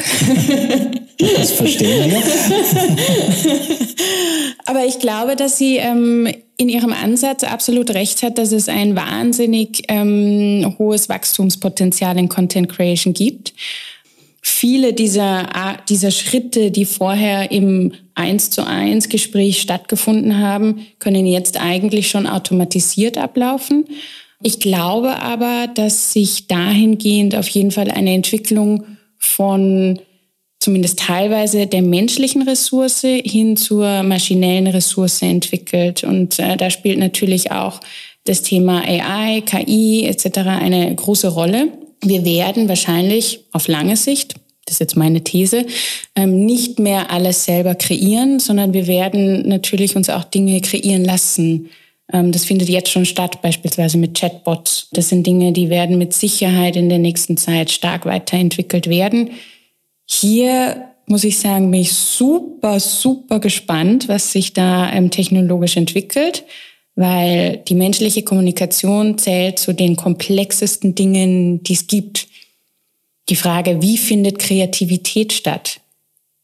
das 1.18 1.52
verstehen 1.52 2.12
wir. 2.12 2.22
Aber 4.66 4.86
ich 4.86 5.00
glaube, 5.00 5.36
dass 5.36 5.58
sie 5.58 5.78
ähm, 5.78 6.28
in 6.58 6.70
ihrem 6.70 6.94
Ansatz 6.94 7.44
absolut 7.44 7.90
recht 7.92 8.22
hat, 8.22 8.38
dass 8.38 8.52
es 8.52 8.70
ein 8.70 8.96
wahnsinnig 8.96 9.84
ähm, 9.88 10.76
hohes 10.78 11.10
Wachstumspotenzial 11.10 12.20
in 12.20 12.30
Content 12.30 12.70
Creation 12.70 13.14
gibt. 13.14 13.54
Viele 14.44 14.94
dieser, 14.94 15.50
dieser 15.90 16.12
Schritte, 16.12 16.70
die 16.70 16.86
vorher 16.86 17.52
im 17.52 17.94
eins 18.14 18.52
zu 18.52 18.66
eins 18.66 19.10
Gespräch 19.10 19.60
stattgefunden 19.60 20.38
haben, 20.38 20.86
können 21.00 21.26
jetzt 21.26 21.60
eigentlich 21.60 22.10
schon 22.10 22.28
automatisiert 22.28 23.18
ablaufen. 23.18 23.86
Ich 24.44 24.60
glaube 24.60 25.20
aber, 25.22 25.68
dass 25.74 26.14
sich 26.14 26.48
dahingehend 26.48 27.36
auf 27.36 27.48
jeden 27.50 27.72
Fall 27.72 27.90
eine 27.90 28.14
Entwicklung 28.14 28.86
von 29.18 30.00
zumindest 30.60 31.00
teilweise 31.00 31.68
der 31.68 31.82
menschlichen 31.82 32.42
Ressource 32.44 33.02
hin 33.02 33.58
zur 33.58 34.04
maschinellen 34.04 34.68
Ressource 34.68 35.22
entwickelt. 35.22 36.04
Und 36.04 36.40
äh, 36.40 36.58
da 36.58 36.70
spielt 36.70 37.00
natürlich 37.00 37.52
auch 37.52 37.80
das 38.26 38.42
Thema 38.42 38.84
AI, 38.86 39.42
KI 39.42 40.06
etc. 40.06 40.40
eine 40.40 40.94
große 40.94 41.30
Rolle. 41.30 41.70
Wir 42.04 42.26
werden 42.26 42.68
wahrscheinlich 42.68 43.46
auf 43.54 43.68
lange 43.68 43.96
Sicht, 43.96 44.36
das 44.66 44.76
ist 44.76 44.80
jetzt 44.80 44.98
meine 44.98 45.24
These, 45.24 45.66
ähm, 46.16 46.46
nicht 46.46 46.80
mehr 46.80 47.10
alles 47.12 47.46
selber 47.46 47.74
kreieren, 47.74 48.40
sondern 48.40 48.74
wir 48.74 48.88
werden 48.88 49.48
natürlich 49.48 49.96
uns 49.96 50.10
auch 50.10 50.26
Dinge 50.26 50.60
kreieren 50.62 51.06
lassen. 51.06 51.70
Ähm, 52.12 52.32
das 52.32 52.46
findet 52.46 52.70
jetzt 52.70 52.90
schon 52.90 53.06
statt, 53.06 53.42
beispielsweise 53.42 53.98
mit 53.98 54.18
Chatbots. 54.18 54.90
Das 54.92 55.10
sind 55.10 55.26
Dinge, 55.26 55.52
die 55.52 55.70
werden 55.70 55.98
mit 55.98 56.14
Sicherheit 56.14 56.76
in 56.76 56.90
der 56.90 57.00
nächsten 57.00 57.38
Zeit 57.38 57.72
stark 57.72 58.06
weiterentwickelt 58.06 58.88
werden. 58.88 59.32
Hier 60.06 60.86
muss 61.06 61.24
ich 61.24 61.40
sagen, 61.40 61.72
bin 61.72 61.82
ich 61.82 61.94
super, 61.94 62.80
super 62.80 63.40
gespannt, 63.40 64.08
was 64.08 64.32
sich 64.32 64.54
da 64.54 64.92
ähm, 64.92 65.12
technologisch 65.12 65.78
entwickelt 65.78 66.44
weil 66.98 67.58
die 67.68 67.76
menschliche 67.76 68.24
Kommunikation 68.24 69.20
zählt 69.20 69.60
zu 69.60 69.72
den 69.72 69.96
komplexesten 69.96 70.96
Dingen, 70.96 71.62
die 71.62 71.74
es 71.74 71.86
gibt. 71.86 72.28
Die 73.30 73.36
Frage, 73.36 73.84
wie 73.84 74.00
findet 74.00 74.40
Kreativität 74.40 75.32
statt? 75.32 75.80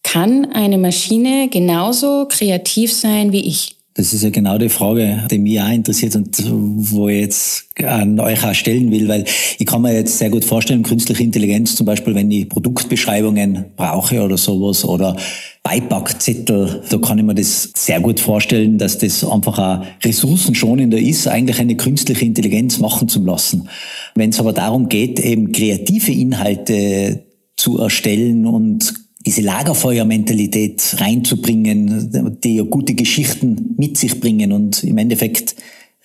Kann 0.03 0.51
eine 0.53 0.77
Maschine 0.77 1.50
genauso 1.50 2.27
kreativ 2.27 2.93
sein 2.93 3.32
wie 3.32 3.48
ich? 3.48 3.77
Das 3.95 4.12
ist 4.12 4.23
ja 4.23 4.31
genau 4.31 4.57
die 4.57 4.69
Frage, 4.69 5.27
die 5.29 5.38
mich 5.38 5.62
auch 5.62 5.69
interessiert 5.69 6.15
und 6.15 6.35
wo 6.47 7.09
ich 7.09 7.21
jetzt 7.21 7.65
an 7.83 8.19
euch 8.19 8.43
auch 8.43 8.55
stellen 8.55 8.89
will, 8.89 9.07
weil 9.07 9.23
ich 9.59 9.65
kann 9.67 9.83
mir 9.83 9.93
jetzt 9.93 10.17
sehr 10.17 10.31
gut 10.31 10.43
vorstellen, 10.43 10.81
künstliche 10.81 11.21
Intelligenz 11.21 11.75
zum 11.75 11.85
Beispiel, 11.85 12.15
wenn 12.15 12.31
ich 12.31 12.50
Produktbeschreibungen 12.50 13.65
brauche 13.75 14.23
oder 14.23 14.38
sowas 14.38 14.83
oder 14.83 15.15
Beipackzettel, 15.62 16.81
da 16.89 16.97
kann 16.97 17.19
ich 17.19 17.23
mir 17.23 17.35
das 17.35 17.69
sehr 17.75 18.00
gut 18.00 18.19
vorstellen, 18.19 18.79
dass 18.79 18.97
das 18.97 19.23
einfach 19.23 19.59
auch 19.59 19.85
ressourcenschonender 20.03 20.97
ist, 20.97 21.27
eigentlich 21.27 21.59
eine 21.59 21.77
künstliche 21.77 22.25
Intelligenz 22.25 22.79
machen 22.79 23.07
zu 23.07 23.23
lassen. 23.23 23.69
Wenn 24.15 24.31
es 24.31 24.39
aber 24.39 24.53
darum 24.53 24.89
geht, 24.89 25.19
eben 25.19 25.51
kreative 25.51 26.12
Inhalte 26.12 27.25
zu 27.57 27.77
erstellen 27.77 28.47
und 28.47 29.02
diese 29.25 29.42
Lagerfeuermentalität 29.42 30.98
reinzubringen, 31.00 32.38
die 32.44 32.58
ja 32.58 32.63
gute 32.63 32.94
Geschichten 32.94 33.75
mit 33.77 33.98
sich 33.98 34.20
bringen. 34.20 34.51
Und 34.51 34.84
im 34.84 34.98
Endeffekt 34.98 35.56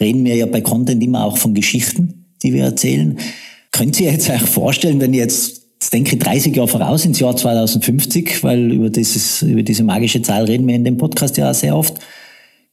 reden 0.01 0.25
wir 0.25 0.37
ja 0.37 0.47
bei 0.47 0.61
Content 0.61 1.03
immer 1.03 1.25
auch 1.25 1.37
von 1.37 1.55
Geschichten, 1.55 2.27
die 2.43 2.53
wir 2.53 2.65
erzählen. 2.65 3.19
Könnt 3.73 3.99
ihr 4.01 4.13
jetzt 4.13 4.31
euch 4.31 4.43
vorstellen, 4.43 5.01
wenn 5.01 5.15
ihr 5.15 5.21
jetzt, 5.21 5.63
jetzt 5.81 5.93
denke 5.93 6.15
ich 6.15 6.19
30 6.21 6.55
Jahre 6.55 6.69
voraus 6.69 7.05
ins 7.05 7.19
Jahr 7.19 7.37
2050, 7.37 8.43
weil 8.45 8.73
über, 8.73 8.91
dieses, 8.91 9.43
über 9.43 9.63
diese 9.63 9.83
magische 9.83 10.23
Zahl 10.23 10.45
reden 10.45 10.67
wir 10.69 10.77
in 10.77 10.85
dem 10.85 10.97
Podcast 10.97 11.37
ja 11.37 11.51
auch 11.51 11.55
sehr 11.55 11.77
oft, 11.77 11.95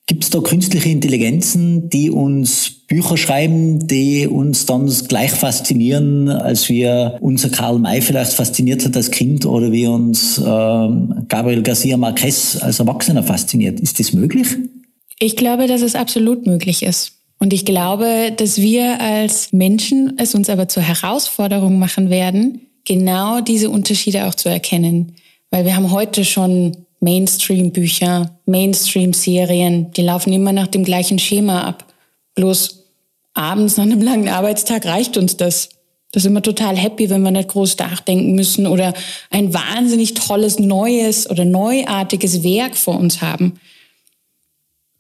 Gibt 0.08 0.24
es 0.24 0.30
da 0.30 0.40
künstliche 0.40 0.90
Intelligenzen, 0.90 1.90
die 1.90 2.12
uns 2.12 2.70
Bücher 2.88 3.18
schreiben, 3.18 3.88
die 3.88 4.28
uns 4.28 4.68
dann 4.68 4.88
gleich 5.08 5.32
faszinieren, 5.32 6.30
als 6.30 6.70
wir 6.70 7.18
unser 7.22 7.50
Karl 7.50 7.80
May 7.80 8.02
vielleicht 8.02 8.34
fasziniert 8.34 8.86
hat 8.86 8.96
als 8.96 9.10
Kind 9.10 9.48
oder 9.48 9.72
wie 9.72 9.88
uns 9.88 10.38
ähm, 10.38 11.26
Gabriel 11.28 11.64
Garcia 11.64 11.98
Marquez 11.98 12.58
als 12.62 12.80
Erwachsener 12.80 13.24
fasziniert? 13.24 13.80
Ist 13.80 14.00
das 14.00 14.14
möglich? 14.14 14.48
Ich 15.18 15.36
glaube, 15.36 15.66
dass 15.66 15.82
es 15.82 15.96
absolut 15.96 16.46
möglich 16.46 16.84
ist. 16.84 17.14
Und 17.40 17.52
ich 17.52 17.66
glaube, 17.66 18.32
dass 18.38 18.62
wir 18.62 19.02
als 19.02 19.52
Menschen 19.54 20.14
es 20.18 20.36
uns 20.36 20.50
aber 20.52 20.68
zur 20.68 20.84
Herausforderung 20.84 21.80
machen 21.80 22.12
werden, 22.12 22.62
genau 22.86 23.42
diese 23.42 23.72
Unterschiede 23.72 24.28
auch 24.28 24.36
zu 24.36 24.50
erkennen. 24.50 25.16
Weil 25.50 25.66
wir 25.66 25.76
haben 25.76 25.92
heute 25.92 26.26
schon 26.26 26.85
Mainstream-Bücher, 27.06 28.32
Mainstream-Serien, 28.48 29.92
die 29.92 30.02
laufen 30.02 30.34
immer 30.34 30.52
nach 30.52 30.68
dem 30.68 30.84
gleichen 30.84 31.20
Schema 31.20 31.62
ab. 31.62 31.86
Bloß 32.34 32.84
abends 33.36 33.78
nach 33.78 33.84
einem 33.84 34.02
langen 34.02 34.28
Arbeitstag 34.28 34.86
reicht 34.86 35.16
uns 35.16 35.38
das. 35.38 35.70
Da 36.12 36.20
sind 36.20 36.34
wir 36.34 36.42
total 36.42 36.76
happy, 36.76 37.10
wenn 37.12 37.22
wir 37.22 37.30
nicht 37.30 37.50
groß 37.50 37.78
nachdenken 37.78 38.34
müssen 38.34 38.66
oder 38.66 38.94
ein 39.30 39.54
wahnsinnig 39.54 40.16
tolles, 40.16 40.58
neues 40.58 41.30
oder 41.30 41.46
neuartiges 41.46 42.44
Werk 42.44 42.76
vor 42.76 42.98
uns 42.98 43.22
haben. 43.22 43.60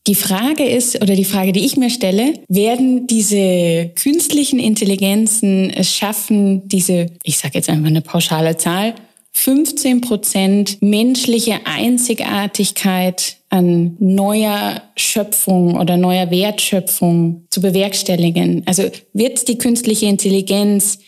Die 0.05 0.13
Frage 0.13 0.63
ist, 0.63 1.01
oder 1.01 1.15
die 1.15 1.25
Frage, 1.25 1.53
die 1.53 1.65
ich 1.65 1.77
mir 1.77 1.89
stelle, 1.89 2.33
werden 2.47 3.07
diese 3.07 3.89
künstlichen 3.95 4.59
Intelligenzen 4.59 5.71
es 5.71 5.95
schaffen, 5.95 6.67
diese, 6.67 7.07
ich 7.23 7.39
sage 7.39 7.55
jetzt 7.55 7.69
einfach 7.69 7.87
eine 7.87 8.01
pauschale 8.01 8.57
Zahl, 8.57 8.93
15 9.37 9.99
Prozent 9.99 10.81
menschliche 10.81 11.59
Einzigartigkeit 11.65 13.35
an 13.49 13.95
neuer 13.99 14.81
Schöpfung 14.95 15.75
oder 15.75 15.97
neuer 15.97 16.31
Wertschöpfung 16.31 17.45
zu 17.49 17.59
bewerkstelligen. 17.61 18.63
Also 18.65 18.89
wird 19.13 19.47
die 19.49 19.57
künstliche 19.57 20.05
Intelligenz 20.05 20.99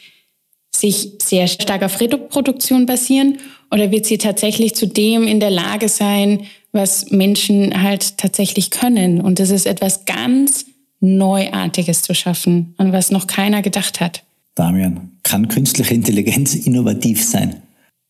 sich 0.75 1.13
sehr 1.23 1.47
stark 1.47 1.83
auf 1.83 1.99
Reproduktion 2.01 2.85
basieren 2.85 3.39
oder 3.71 3.91
wird 3.91 4.05
sie 4.05 4.17
tatsächlich 4.17 4.75
zu 4.75 4.87
dem 4.87 5.25
in 5.25 5.39
der 5.39 5.49
Lage 5.49 5.87
sein, 5.87 6.41
was 6.73 7.09
Menschen 7.09 7.81
halt 7.81 8.17
tatsächlich 8.17 8.71
können? 8.71 9.21
Und 9.21 9.39
das 9.39 9.49
ist 9.49 9.65
etwas 9.65 10.03
ganz 10.05 10.65
Neuartiges 10.99 12.01
zu 12.01 12.13
schaffen, 12.13 12.75
an 12.77 12.91
was 12.91 13.09
noch 13.09 13.25
keiner 13.25 13.61
gedacht 13.61 14.01
hat. 14.01 14.23
Damian, 14.53 15.11
kann 15.23 15.47
künstliche 15.47 15.93
Intelligenz 15.93 16.55
innovativ 16.55 17.23
sein? 17.23 17.61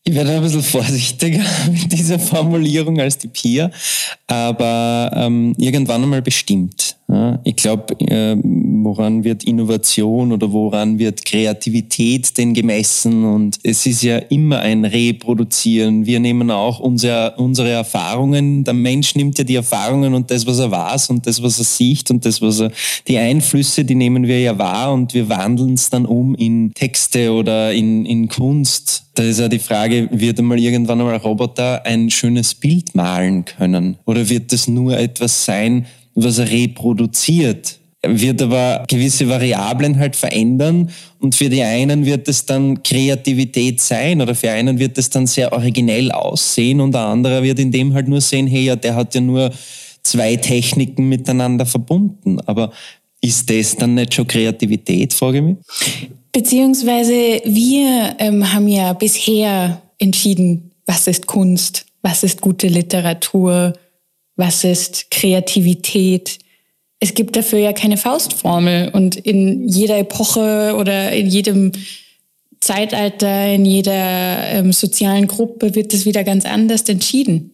Ich 0.04 0.14
werde 0.14 0.36
ein 0.36 0.42
bisschen 0.42 0.62
vorsichtiger 0.62 1.44
mit 1.70 1.92
dieser 1.92 2.18
Formulierung 2.18 2.98
als 3.00 3.18
die 3.18 3.28
Pia, 3.28 3.70
aber 4.26 5.10
ähm, 5.14 5.54
irgendwann 5.58 6.02
einmal 6.02 6.22
bestimmt. 6.22 6.97
Ja? 7.10 7.40
Ich 7.44 7.56
glaube, 7.56 7.98
äh, 8.00 8.36
woran 8.42 9.24
wird 9.24 9.44
Innovation 9.44 10.30
oder 10.32 10.52
woran 10.52 10.98
wird 10.98 11.24
Kreativität 11.24 12.36
denn 12.36 12.52
gemessen? 12.52 13.24
Und 13.24 13.58
es 13.62 13.86
ist 13.86 14.02
ja 14.02 14.18
immer 14.18 14.60
ein 14.60 14.84
Reproduzieren. 14.84 16.04
Wir 16.04 16.20
nehmen 16.20 16.50
auch 16.50 16.80
unsere, 16.80 17.34
unsere 17.36 17.70
Erfahrungen. 17.70 18.64
Der 18.64 18.74
Mensch 18.74 19.14
nimmt 19.14 19.38
ja 19.38 19.44
die 19.44 19.56
Erfahrungen 19.56 20.14
und 20.14 20.30
das, 20.30 20.46
was 20.46 20.58
er 20.58 20.70
weiß 20.70 21.10
und 21.10 21.26
das, 21.26 21.42
was 21.42 21.58
er 21.58 21.64
sieht 21.64 22.10
und 22.10 22.24
das, 22.24 22.42
was 22.42 22.60
er, 22.60 22.70
die 23.06 23.16
Einflüsse, 23.16 23.84
die 23.84 23.94
nehmen 23.94 24.26
wir 24.26 24.40
ja 24.40 24.58
wahr 24.58 24.92
und 24.92 25.14
wir 25.14 25.28
wandeln 25.28 25.74
es 25.74 25.90
dann 25.90 26.04
um 26.04 26.34
in 26.34 26.72
Texte 26.74 27.32
oder 27.32 27.72
in, 27.72 28.04
in 28.04 28.28
Kunst. 28.28 29.04
Da 29.14 29.24
ist 29.24 29.40
ja 29.40 29.48
die 29.48 29.58
Frage, 29.58 30.08
wird 30.12 30.38
einmal 30.38 30.60
irgendwann 30.60 31.00
einmal 31.00 31.16
Roboter 31.16 31.84
ein 31.84 32.08
schönes 32.08 32.54
Bild 32.54 32.94
malen 32.94 33.44
können? 33.44 33.96
Oder 34.04 34.28
wird 34.28 34.52
das 34.52 34.68
nur 34.68 34.96
etwas 34.96 35.44
sein, 35.44 35.86
was 36.24 36.38
er 36.38 36.50
reproduziert? 36.50 37.78
wird 38.06 38.40
aber 38.40 38.84
gewisse 38.86 39.28
Variablen 39.28 39.98
halt 39.98 40.14
verändern 40.14 40.90
und 41.18 41.34
für 41.34 41.48
die 41.48 41.62
einen 41.62 42.06
wird 42.06 42.28
es 42.28 42.46
dann 42.46 42.82
Kreativität 42.82 43.80
sein 43.80 44.20
oder 44.20 44.34
für 44.34 44.50
einen 44.50 44.78
wird 44.78 44.96
es 44.98 45.10
dann 45.10 45.26
sehr 45.26 45.52
originell 45.52 46.12
aussehen 46.12 46.80
und 46.80 46.92
der 46.92 47.02
andere 47.02 47.42
wird 47.42 47.58
in 47.58 47.72
dem 47.72 47.94
halt 47.94 48.08
nur 48.08 48.20
sehen, 48.20 48.46
hey, 48.46 48.66
ja, 48.66 48.76
der 48.76 48.94
hat 48.94 49.14
ja 49.14 49.20
nur 49.20 49.50
zwei 50.02 50.36
Techniken 50.36 51.08
miteinander 51.08 51.66
verbunden. 51.66 52.40
Aber 52.46 52.72
ist 53.20 53.50
das 53.50 53.76
dann 53.76 53.94
nicht 53.94 54.14
schon 54.14 54.28
Kreativität, 54.28 55.12
frage 55.12 55.38
ich 55.38 55.44
mich? 55.44 55.56
Beziehungsweise 56.32 57.42
wir 57.44 58.14
ähm, 58.18 58.52
haben 58.52 58.68
ja 58.68 58.92
bisher 58.92 59.82
entschieden, 59.98 60.70
was 60.86 61.08
ist 61.08 61.26
Kunst, 61.26 61.86
was 62.02 62.22
ist 62.22 62.40
gute 62.40 62.68
Literatur, 62.68 63.72
was 64.38 64.64
ist 64.64 65.10
Kreativität. 65.10 66.38
Es 67.00 67.12
gibt 67.14 67.36
dafür 67.36 67.58
ja 67.58 67.72
keine 67.72 67.96
Faustformel 67.96 68.90
und 68.92 69.16
in 69.16 69.68
jeder 69.68 69.98
Epoche 69.98 70.74
oder 70.78 71.12
in 71.12 71.26
jedem 71.26 71.72
Zeitalter, 72.60 73.52
in 73.52 73.64
jeder 73.64 74.44
ähm, 74.48 74.72
sozialen 74.72 75.28
Gruppe 75.28 75.74
wird 75.74 75.92
das 75.92 76.06
wieder 76.06 76.24
ganz 76.24 76.44
anders 76.44 76.82
entschieden. 76.88 77.50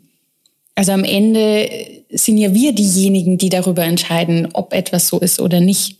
Also 0.74 0.92
am 0.92 1.04
Ende 1.04 1.68
sind 2.10 2.38
ja 2.38 2.54
wir 2.54 2.72
diejenigen, 2.72 3.38
die 3.38 3.48
darüber 3.48 3.84
entscheiden, 3.84 4.48
ob 4.52 4.72
etwas 4.72 5.08
so 5.08 5.18
ist 5.18 5.40
oder 5.40 5.60
nicht. 5.60 5.98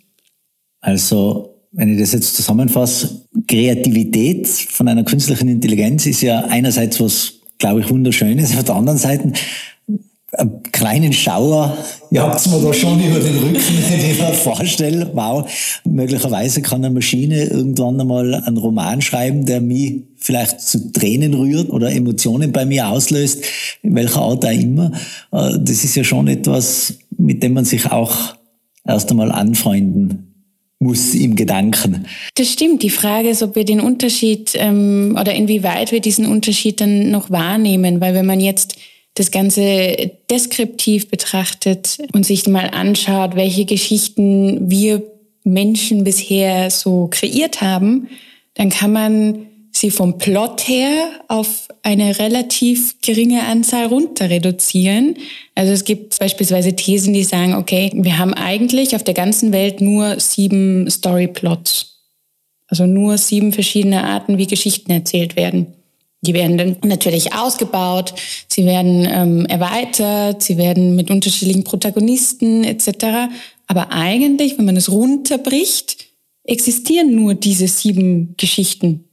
Also 0.81 1.55
wenn 1.73 1.93
ich 1.93 2.01
das 2.01 2.13
jetzt 2.13 2.37
zusammenfasse, 2.37 3.23
Kreativität 3.47 4.47
von 4.47 4.89
einer 4.89 5.05
künstlichen 5.05 5.49
Intelligenz 5.49 6.07
ist 6.07 6.23
ja 6.23 6.41
einerseits 6.45 7.01
was, 7.01 7.35
glaube 7.59 7.81
ich, 7.81 7.91
wunderschönes, 7.91 8.57
auf 8.57 8.65
der 8.65 8.75
anderen 8.75 8.99
Seite 8.99 9.33
einen 10.39 10.63
kleinen 10.73 11.13
Schauer 11.13 11.77
ja, 12.11 12.29
habt 12.29 12.47
mir 12.47 12.61
da 12.61 12.73
schon 12.73 13.01
über 13.03 13.19
den 13.19 13.37
Rücken, 13.39 13.55
wenn 13.89 14.11
ich 14.11 14.19
mir 14.19 14.33
vorstelle, 14.33 15.11
wow, 15.15 15.51
möglicherweise 15.85 16.63
kann 16.63 16.85
eine 16.85 16.95
Maschine 16.95 17.45
irgendwann 17.45 18.01
einmal 18.01 18.35
einen 18.35 18.57
Roman 18.57 19.01
schreiben, 19.01 19.47
der 19.47 19.61
mich 19.61 20.03
vielleicht 20.17 20.61
zu 20.61 20.93
Tränen 20.93 21.35
rührt 21.35 21.71
oder 21.71 21.91
Emotionen 21.91 22.53
bei 22.53 22.65
mir 22.67 22.89
auslöst, 22.89 23.45
in 23.83 23.95
welcher 23.95 24.21
Art 24.21 24.45
auch 24.45 24.51
immer. 24.51 24.93
Äh, 25.33 25.59
das 25.59 25.85
ist 25.85 25.97
ja 25.97 26.05
schon 26.05 26.29
etwas, 26.29 26.95
mit 27.17 27.43
dem 27.43 27.55
man 27.55 27.65
sich 27.65 27.91
auch 27.91 28.37
erst 28.87 29.11
einmal 29.11 29.33
anfreunden 29.33 30.31
muss 30.79 31.15
im 31.15 31.35
Gedanken. 31.35 32.07
Das 32.35 32.49
stimmt. 32.49 32.83
Die 32.83 32.91
Frage 32.91 33.31
ist, 33.31 33.43
ob 33.43 33.57
wir 33.57 33.65
den 33.65 33.81
Unterschied 33.81 34.53
ähm, 34.55 35.17
oder 35.19 35.35
inwieweit 35.35 35.93
wir 35.93 36.01
diesen 36.01 36.27
Unterschied 36.27 36.81
dann 36.81 37.11
noch 37.11 37.31
wahrnehmen, 37.31 38.01
weil 38.01 38.15
wenn 38.15 38.27
man 38.27 38.41
jetzt 38.41 38.77
das 39.15 39.31
Ganze 39.31 40.11
deskriptiv 40.29 41.09
betrachtet 41.09 41.99
und 42.13 42.27
sich 42.27 42.47
mal 42.47 42.71
anschaut, 42.71 43.37
welche 43.37 43.65
Geschichten 43.65 44.71
wir 44.71 45.03
Menschen 45.45 46.05
bisher 46.05 46.71
so 46.71 47.09
kreiert 47.11 47.61
haben, 47.61 48.09
dann 48.55 48.71
kann 48.71 48.93
man 48.93 49.47
sie 49.71 49.91
vom 49.91 50.19
Plot 50.19 50.69
her 50.69 51.11
auf 51.29 51.69
eine 51.83 52.19
relativ 52.19 53.01
geringe 53.03 53.45
Anzahl 53.45 53.87
runter 53.87 54.31
reduzieren. 54.31 55.17
Also 55.55 55.73
es 55.73 55.85
gibt 55.85 56.19
beispielsweise 56.19 56.75
Thesen, 56.75 57.13
die 57.13 57.25
sagen, 57.25 57.55
okay, 57.55 57.91
wir 57.95 58.19
haben 58.19 58.35
eigentlich 58.35 58.95
auf 58.95 59.03
der 59.03 59.15
ganzen 59.15 59.53
Welt 59.53 59.81
nur 59.81 60.19
sieben 60.21 60.89
Storyplots. 60.89 61.99
Also 62.69 62.87
nur 62.87 63.19
sieben 63.19 63.53
verschiedene 63.53 64.05
Arten, 64.05 64.39
wie 64.39 64.47
Geschichten 64.47 64.91
erzählt 64.91 65.37
werden. 65.37 65.75
Die 66.25 66.35
werden 66.35 66.59
dann 66.59 66.77
natürlich 66.85 67.35
ausgebaut, 67.35 68.15
sie 68.49 68.65
werden 68.65 69.07
ähm, 69.09 69.47
erweitert, 69.47 70.43
sie 70.43 70.57
werden 70.57 70.97
mit 70.97 71.11
unterschiedlichen 71.11 71.65
Protagonisten 71.65 72.65
etc. 72.65 73.31
Aber 73.67 73.93
eigentlich, 73.93 74.59
wenn 74.59 74.65
man 74.65 74.77
es 74.77 74.91
runterbricht, 74.91 76.07
existieren 76.45 77.15
nur 77.15 77.35
diese 77.35 77.69
sieben 77.69 78.35
Geschichten. 78.37 79.05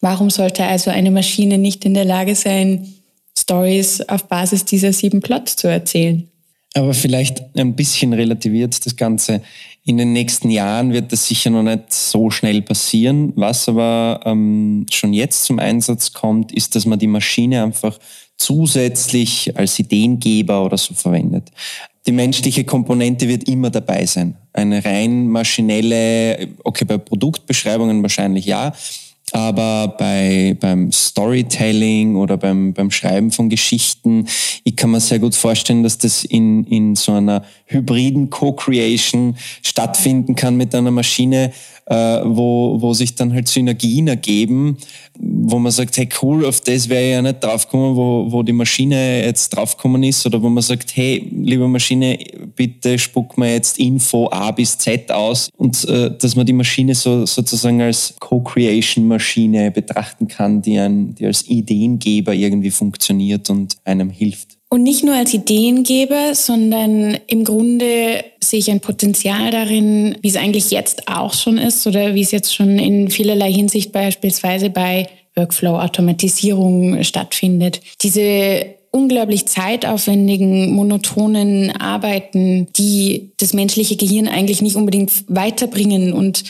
Warum 0.00 0.30
sollte 0.30 0.64
also 0.64 0.90
eine 0.90 1.10
Maschine 1.10 1.58
nicht 1.58 1.84
in 1.84 1.94
der 1.94 2.06
Lage 2.06 2.34
sein, 2.34 2.94
Stories 3.36 4.00
auf 4.08 4.24
Basis 4.28 4.64
dieser 4.64 4.92
sieben 4.92 5.20
Plots 5.20 5.56
zu 5.56 5.68
erzählen? 5.68 6.28
Aber 6.74 6.94
vielleicht 6.94 7.42
ein 7.56 7.74
bisschen 7.74 8.12
relativiert 8.12 8.84
das 8.86 8.96
Ganze. 8.96 9.42
In 9.90 9.96
den 9.96 10.12
nächsten 10.12 10.50
Jahren 10.50 10.92
wird 10.92 11.10
das 11.10 11.26
sicher 11.26 11.50
noch 11.50 11.64
nicht 11.64 11.92
so 11.92 12.30
schnell 12.30 12.62
passieren. 12.62 13.32
Was 13.34 13.68
aber 13.68 14.20
ähm, 14.24 14.86
schon 14.88 15.12
jetzt 15.12 15.42
zum 15.42 15.58
Einsatz 15.58 16.12
kommt, 16.12 16.52
ist, 16.52 16.76
dass 16.76 16.86
man 16.86 17.00
die 17.00 17.08
Maschine 17.08 17.64
einfach 17.64 17.98
zusätzlich 18.36 19.58
als 19.58 19.80
Ideengeber 19.80 20.64
oder 20.64 20.78
so 20.78 20.94
verwendet. 20.94 21.50
Die 22.06 22.12
menschliche 22.12 22.62
Komponente 22.62 23.26
wird 23.26 23.48
immer 23.48 23.70
dabei 23.70 24.06
sein. 24.06 24.36
Eine 24.52 24.84
rein 24.84 25.26
maschinelle, 25.26 26.46
okay, 26.62 26.84
bei 26.84 26.96
Produktbeschreibungen 26.96 28.00
wahrscheinlich 28.00 28.46
ja, 28.46 28.72
aber 29.32 29.94
bei, 29.98 30.56
beim 30.60 30.90
Storytelling 30.92 32.16
oder 32.16 32.36
beim, 32.36 32.72
beim 32.72 32.90
Schreiben 32.90 33.30
von 33.30 33.48
Geschichten, 33.48 34.26
ich 34.64 34.76
kann 34.76 34.90
mir 34.90 35.00
sehr 35.00 35.18
gut 35.18 35.34
vorstellen, 35.34 35.82
dass 35.82 35.98
das 35.98 36.24
in, 36.24 36.64
in 36.64 36.96
so 36.96 37.12
einer 37.12 37.44
hybriden 37.66 38.30
Co-Creation 38.30 39.36
stattfinden 39.62 40.34
kann 40.34 40.56
mit 40.56 40.74
einer 40.74 40.90
Maschine, 40.90 41.52
äh, 41.86 42.20
wo, 42.24 42.80
wo 42.80 42.92
sich 42.94 43.14
dann 43.14 43.32
halt 43.32 43.48
Synergien 43.48 44.08
ergeben, 44.08 44.76
wo 45.18 45.58
man 45.58 45.72
sagt, 45.72 45.96
hey 45.96 46.08
cool, 46.22 46.44
auf 46.46 46.60
das 46.60 46.88
wäre 46.88 47.04
ich 47.04 47.12
ja 47.12 47.22
nicht 47.22 47.42
draufgekommen, 47.42 47.96
wo, 47.96 48.26
wo 48.30 48.42
die 48.42 48.52
Maschine 48.52 49.24
jetzt 49.24 49.50
draufgekommen 49.50 50.02
ist, 50.02 50.24
oder 50.26 50.40
wo 50.42 50.48
man 50.48 50.62
sagt, 50.62 50.96
hey, 50.96 51.28
liebe 51.32 51.66
Maschine, 51.68 52.18
bitte 52.56 52.98
spuck 52.98 53.36
mir 53.38 53.52
jetzt 53.52 53.78
Info 53.78 54.28
A 54.30 54.50
bis 54.50 54.78
Z 54.78 55.10
aus. 55.10 55.48
Und 55.56 55.84
äh, 55.88 56.16
dass 56.16 56.36
man 56.36 56.46
die 56.46 56.52
Maschine 56.52 56.94
so, 56.94 57.26
sozusagen 57.26 57.80
als 57.80 58.14
Co-Creation-Maschine 58.18 59.19
betrachten 59.70 60.28
kann, 60.28 60.62
die, 60.62 60.78
ein, 60.78 61.14
die 61.14 61.26
als 61.26 61.48
Ideengeber 61.48 62.34
irgendwie 62.34 62.70
funktioniert 62.70 63.50
und 63.50 63.76
einem 63.84 64.10
hilft. 64.10 64.58
Und 64.68 64.84
nicht 64.84 65.04
nur 65.04 65.16
als 65.16 65.34
Ideengeber, 65.34 66.34
sondern 66.34 67.18
im 67.26 67.42
Grunde 67.42 68.24
sehe 68.40 68.60
ich 68.60 68.70
ein 68.70 68.80
Potenzial 68.80 69.50
darin, 69.50 70.16
wie 70.22 70.28
es 70.28 70.36
eigentlich 70.36 70.70
jetzt 70.70 71.08
auch 71.08 71.34
schon 71.34 71.58
ist 71.58 71.86
oder 71.88 72.14
wie 72.14 72.22
es 72.22 72.30
jetzt 72.30 72.54
schon 72.54 72.78
in 72.78 73.10
vielerlei 73.10 73.52
Hinsicht 73.52 73.90
beispielsweise 73.90 74.70
bei 74.70 75.08
Workflow-Automatisierung 75.34 77.02
stattfindet. 77.02 77.80
Diese 78.02 78.66
unglaublich 78.92 79.46
zeitaufwendigen, 79.46 80.72
monotonen 80.72 81.70
Arbeiten, 81.76 82.68
die 82.76 83.32
das 83.38 83.52
menschliche 83.52 83.96
Gehirn 83.96 84.28
eigentlich 84.28 84.62
nicht 84.62 84.76
unbedingt 84.76 85.24
weiterbringen 85.28 86.12
und 86.12 86.44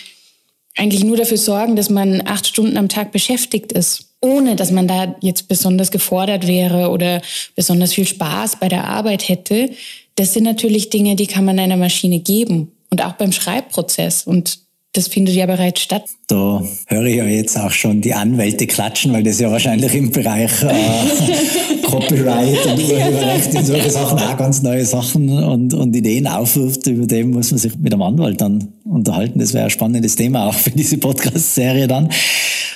eigentlich 0.76 1.04
nur 1.04 1.16
dafür 1.16 1.38
sorgen, 1.38 1.76
dass 1.76 1.90
man 1.90 2.26
acht 2.26 2.46
Stunden 2.46 2.76
am 2.76 2.88
Tag 2.88 3.12
beschäftigt 3.12 3.72
ist 3.72 4.10
ohne 4.20 4.56
dass 4.56 4.70
man 4.70 4.86
da 4.86 5.16
jetzt 5.20 5.48
besonders 5.48 5.90
gefordert 5.90 6.46
wäre 6.46 6.90
oder 6.90 7.22
besonders 7.56 7.94
viel 7.94 8.06
Spaß 8.06 8.56
bei 8.56 8.68
der 8.68 8.84
Arbeit 8.84 9.28
hätte, 9.28 9.70
das 10.16 10.34
sind 10.34 10.44
natürlich 10.44 10.90
Dinge, 10.90 11.16
die 11.16 11.26
kann 11.26 11.44
man 11.44 11.58
einer 11.58 11.76
Maschine 11.76 12.20
geben. 12.20 12.72
Und 12.90 13.02
auch 13.04 13.12
beim 13.12 13.32
Schreibprozess. 13.32 14.24
Und 14.24 14.58
das 14.92 15.06
findet 15.06 15.36
ja 15.36 15.46
bereits 15.46 15.80
statt. 15.80 16.04
Da 16.30 16.62
höre 16.86 17.06
ich 17.06 17.16
ja 17.16 17.24
jetzt 17.24 17.58
auch 17.58 17.72
schon 17.72 18.00
die 18.02 18.14
Anwälte 18.14 18.68
klatschen, 18.68 19.12
weil 19.12 19.24
das 19.24 19.40
ja 19.40 19.50
wahrscheinlich 19.50 19.92
im 19.96 20.12
Bereich 20.12 20.62
äh, 20.62 21.82
Copyright 21.82 22.66
und 22.66 22.78
Urheberrecht 22.78 23.52
und 23.52 23.66
solche 23.66 23.90
Sachen 23.90 24.16
auch 24.16 24.36
ganz 24.36 24.62
neue 24.62 24.84
Sachen 24.84 25.28
und, 25.28 25.74
und 25.74 25.96
Ideen 25.96 26.28
aufwirft. 26.28 26.86
Über 26.86 27.06
dem 27.06 27.32
muss 27.32 27.50
man 27.50 27.58
sich 27.58 27.76
mit 27.76 27.92
einem 27.92 28.02
Anwalt 28.02 28.40
dann 28.40 28.68
unterhalten. 28.84 29.40
Das 29.40 29.54
wäre 29.54 29.64
ein 29.64 29.70
spannendes 29.70 30.14
Thema 30.14 30.46
auch 30.46 30.54
für 30.54 30.70
diese 30.70 30.98
Podcast-Serie 30.98 31.88
dann. 31.88 32.08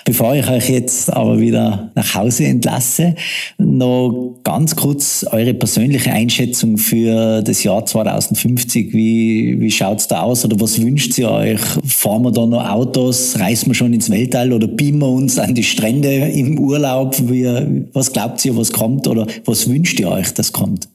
Bevor 0.07 0.35
ich 0.35 0.47
euch 0.51 0.69
jetzt 0.69 1.11
aber 1.11 1.41
wieder 1.41 1.91
nach 1.95 2.15
Hause 2.15 2.45
entlasse, 2.45 3.15
noch 3.57 4.35
ganz 4.45 4.77
kurz 4.77 5.25
eure 5.31 5.55
persönliche 5.55 6.13
Einschätzung 6.13 6.77
für 6.77 7.41
das 7.41 7.63
Jahr 7.63 7.87
2050. 7.87 8.93
Wie, 8.93 9.59
wie 9.61 9.71
schaut's 9.71 10.07
da 10.07 10.21
aus 10.21 10.45
oder 10.45 10.61
was 10.61 10.79
wünscht 10.79 11.17
ihr 11.17 11.31
euch? 11.31 11.61
Fahren 11.87 12.23
wir 12.23 12.33
da 12.33 12.45
noch 12.45 12.69
Autos? 12.69 13.39
Reisen 13.45 13.69
wir 13.69 13.75
schon 13.75 13.93
ins 13.93 14.09
Weltall 14.09 14.55
oder 14.55 14.67
beamen 14.67 15.01
wir 15.01 15.09
uns 15.09 15.39
an 15.39 15.55
die 15.55 15.65
Strände 15.65 16.09
im 16.09 16.59
Urlaub? 16.59 17.15
Wie, 17.31 17.45
was 17.93 18.11
glaubt 18.13 18.43
ihr, 18.45 18.57
was 18.57 18.73
kommt 18.73 19.07
oder 19.07 19.27
was 19.45 19.69
wünscht 19.69 20.01
ihr 20.01 20.11
euch, 20.11 20.33
das 20.33 20.53
kommt? 20.53 20.89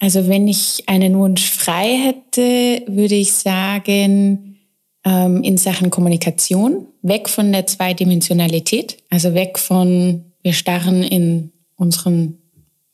Also 0.00 0.26
wenn 0.26 0.48
ich 0.48 0.82
einen 0.86 1.16
Wunsch 1.16 1.48
frei 1.48 1.96
hätte, 1.96 2.82
würde 2.88 3.14
ich 3.14 3.32
sagen, 3.32 4.56
ähm, 5.04 5.44
in 5.44 5.56
Sachen 5.56 5.90
Kommunikation, 5.90 6.88
weg 7.02 7.28
von 7.28 7.52
der 7.52 7.68
Zweidimensionalität, 7.68 8.96
also 9.08 9.34
weg 9.34 9.56
von, 9.60 10.24
wir 10.42 10.54
starren 10.54 11.04
in 11.04 11.52
unseren 11.76 12.38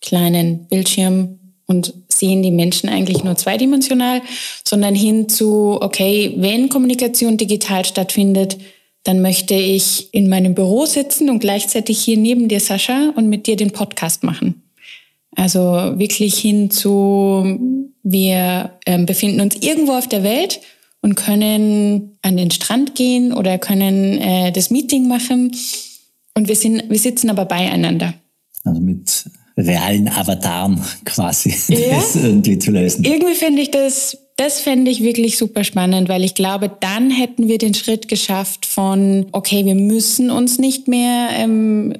kleinen 0.02 0.66
Bildschirm 0.66 1.38
und 1.66 1.94
sehen 2.08 2.42
die 2.42 2.50
Menschen 2.50 2.90
eigentlich 2.90 3.24
nur 3.24 3.36
zweidimensional, 3.36 4.20
sondern 4.66 4.94
hin 4.94 5.30
zu, 5.30 5.78
okay, 5.80 6.34
wenn 6.36 6.68
Kommunikation 6.68 7.38
digital 7.38 7.86
stattfindet, 7.86 8.58
dann 9.08 9.22
möchte 9.22 9.54
ich 9.54 10.12
in 10.12 10.28
meinem 10.28 10.54
Büro 10.54 10.84
sitzen 10.84 11.30
und 11.30 11.38
gleichzeitig 11.38 11.98
hier 11.98 12.18
neben 12.18 12.46
dir, 12.48 12.60
Sascha, 12.60 13.14
und 13.16 13.30
mit 13.30 13.46
dir 13.46 13.56
den 13.56 13.70
Podcast 13.70 14.22
machen. 14.22 14.64
Also 15.34 15.60
wirklich 15.98 16.38
hin 16.38 16.70
zu, 16.70 17.58
wir 18.02 18.72
äh, 18.84 19.02
befinden 19.04 19.40
uns 19.40 19.56
irgendwo 19.62 19.92
auf 19.92 20.08
der 20.08 20.24
Welt 20.24 20.60
und 21.00 21.14
können 21.14 22.18
an 22.20 22.36
den 22.36 22.50
Strand 22.50 22.96
gehen 22.96 23.32
oder 23.32 23.56
können 23.56 24.18
äh, 24.18 24.52
das 24.52 24.68
Meeting 24.68 25.08
machen. 25.08 25.56
Und 26.34 26.48
wir, 26.48 26.56
sind, 26.56 26.90
wir 26.90 26.98
sitzen 26.98 27.30
aber 27.30 27.46
beieinander. 27.46 28.12
Also 28.62 28.78
mit 28.78 29.24
realen 29.56 30.08
Avataren 30.08 30.82
quasi 31.06 31.54
ja. 31.68 31.96
das 31.96 32.14
irgendwie 32.14 32.58
zu 32.58 32.72
lösen. 32.72 33.06
Irgendwie 33.06 33.36
fände 33.36 33.62
ich 33.62 33.70
das, 33.70 34.18
das 34.38 34.60
fände 34.60 34.88
ich 34.90 35.02
wirklich 35.02 35.36
super 35.36 35.64
spannend, 35.64 36.08
weil 36.08 36.22
ich 36.22 36.34
glaube, 36.34 36.70
dann 36.80 37.10
hätten 37.10 37.48
wir 37.48 37.58
den 37.58 37.74
Schritt 37.74 38.06
geschafft 38.06 38.66
von, 38.66 39.26
okay, 39.32 39.64
wir 39.64 39.74
müssen 39.74 40.30
uns 40.30 40.58
nicht 40.58 40.86
mehr 40.86 41.30
ähm, 41.32 41.94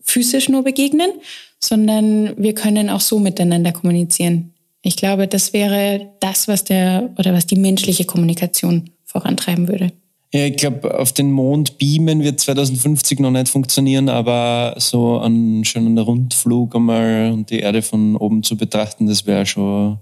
physisch 0.00 0.48
nur 0.48 0.62
begegnen, 0.62 1.10
sondern 1.58 2.32
wir 2.36 2.54
können 2.54 2.88
auch 2.90 3.00
so 3.00 3.18
miteinander 3.18 3.72
kommunizieren. 3.72 4.54
Ich 4.82 4.96
glaube, 4.96 5.26
das 5.26 5.52
wäre 5.52 6.12
das, 6.20 6.46
was 6.46 6.62
der 6.62 7.10
oder 7.18 7.32
was 7.32 7.46
die 7.46 7.56
menschliche 7.56 8.04
Kommunikation 8.04 8.90
vorantreiben 9.04 9.66
würde. 9.66 9.90
Ja, 10.32 10.46
ich 10.46 10.56
glaube, 10.56 10.96
auf 10.96 11.12
den 11.12 11.32
Mond 11.32 11.78
beamen 11.78 12.22
wird 12.22 12.38
2050 12.38 13.18
noch 13.18 13.30
nicht 13.32 13.48
funktionieren, 13.48 14.08
aber 14.08 14.76
so 14.78 15.18
einen 15.18 15.98
Rundflug 15.98 16.76
einmal 16.76 17.32
und 17.32 17.50
die 17.50 17.60
Erde 17.60 17.82
von 17.82 18.14
oben 18.16 18.44
zu 18.44 18.56
betrachten, 18.56 19.08
das 19.08 19.26
wäre 19.26 19.46
schon 19.46 19.98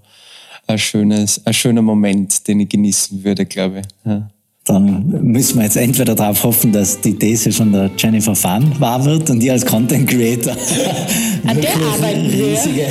ein, 0.73 0.79
schönes, 0.79 1.45
ein 1.45 1.53
schöner 1.53 1.81
Moment, 1.81 2.47
den 2.47 2.59
ich 2.59 2.69
genießen 2.69 3.23
würde, 3.23 3.45
glaube 3.45 3.79
ich. 3.81 3.85
Ja 4.05 4.29
dann 4.65 5.09
müssen 5.21 5.57
wir 5.57 5.65
jetzt 5.65 5.75
entweder 5.75 6.15
darauf 6.15 6.43
hoffen, 6.43 6.71
dass 6.71 7.01
die 7.01 7.17
These 7.17 7.51
von 7.51 7.73
der 7.73 7.91
Jennifer 7.97 8.33
Fan 8.33 8.79
wahr 8.79 9.03
wird 9.03 9.29
und 9.29 9.41
die 9.41 9.51
als 9.51 9.65
Content 9.65 10.09
Creator 10.09 10.55
an 11.45 11.59
der 11.59 11.75
arbeiten 11.75 12.27
riesige 12.27 12.85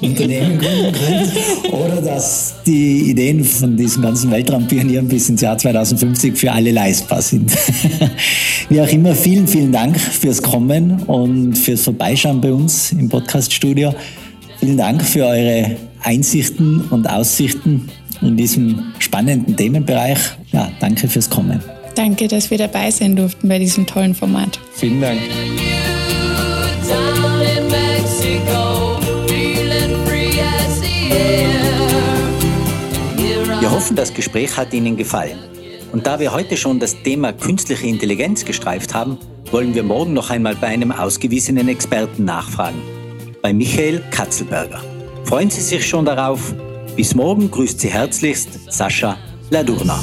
Unternehmen 0.00 0.58
gründen 0.58 0.92
könnt, 0.92 1.72
oder 1.72 2.00
dass 2.02 2.54
die 2.64 3.10
Ideen 3.10 3.42
von 3.42 3.76
diesen 3.76 4.02
ganzen 4.02 4.30
Weltraumpionieren 4.30 5.08
bis 5.08 5.28
ins 5.28 5.40
Jahr 5.40 5.58
2050 5.58 6.36
für 6.36 6.52
alle 6.52 6.70
leistbar 6.70 7.20
sind. 7.20 7.50
Wie 8.68 8.80
auch 8.80 8.88
immer, 8.88 9.14
vielen, 9.16 9.48
vielen 9.48 9.72
Dank 9.72 9.98
fürs 9.98 10.40
Kommen 10.40 11.02
und 11.02 11.58
fürs 11.58 11.82
Vorbeischauen 11.82 12.40
bei 12.40 12.52
uns 12.52 12.92
im 12.92 13.08
Podcaststudio. 13.08 13.92
Vielen 14.60 14.76
Dank 14.76 15.02
für 15.02 15.24
eure 15.24 15.76
Einsichten 16.02 16.82
und 16.90 17.08
Aussichten 17.08 17.88
in 18.20 18.36
diesem 18.36 18.92
spannenden 18.98 19.56
Themenbereich. 19.56 20.18
Ja, 20.52 20.70
danke 20.80 21.08
fürs 21.08 21.28
Kommen. 21.30 21.62
Danke, 21.94 22.28
dass 22.28 22.50
wir 22.50 22.58
dabei 22.58 22.90
sein 22.90 23.16
durften 23.16 23.48
bei 23.48 23.58
diesem 23.58 23.86
tollen 23.86 24.14
Format. 24.14 24.58
Vielen 24.74 25.00
Dank. 25.00 25.20
Wir 33.60 33.70
hoffen, 33.70 33.96
das 33.96 34.14
Gespräch 34.14 34.56
hat 34.56 34.72
Ihnen 34.72 34.96
gefallen. 34.96 35.38
Und 35.92 36.06
da 36.06 36.20
wir 36.20 36.32
heute 36.32 36.56
schon 36.56 36.78
das 36.78 37.02
Thema 37.02 37.32
künstliche 37.32 37.86
Intelligenz 37.86 38.44
gestreift 38.44 38.94
haben, 38.94 39.18
wollen 39.50 39.74
wir 39.74 39.82
morgen 39.82 40.12
noch 40.12 40.30
einmal 40.30 40.54
bei 40.54 40.68
einem 40.68 40.92
ausgewiesenen 40.92 41.68
Experten 41.68 42.24
nachfragen, 42.24 42.80
bei 43.42 43.52
Michael 43.52 44.02
Katzelberger. 44.10 44.80
Freuen 45.24 45.50
Sie 45.50 45.60
sich 45.60 45.86
schon 45.86 46.04
darauf. 46.04 46.54
Bis 46.96 47.14
morgen 47.14 47.50
grüßt 47.50 47.80
Sie 47.80 47.88
herzlichst 47.88 48.72
Sascha 48.72 49.16
Ladurna. 49.50 50.00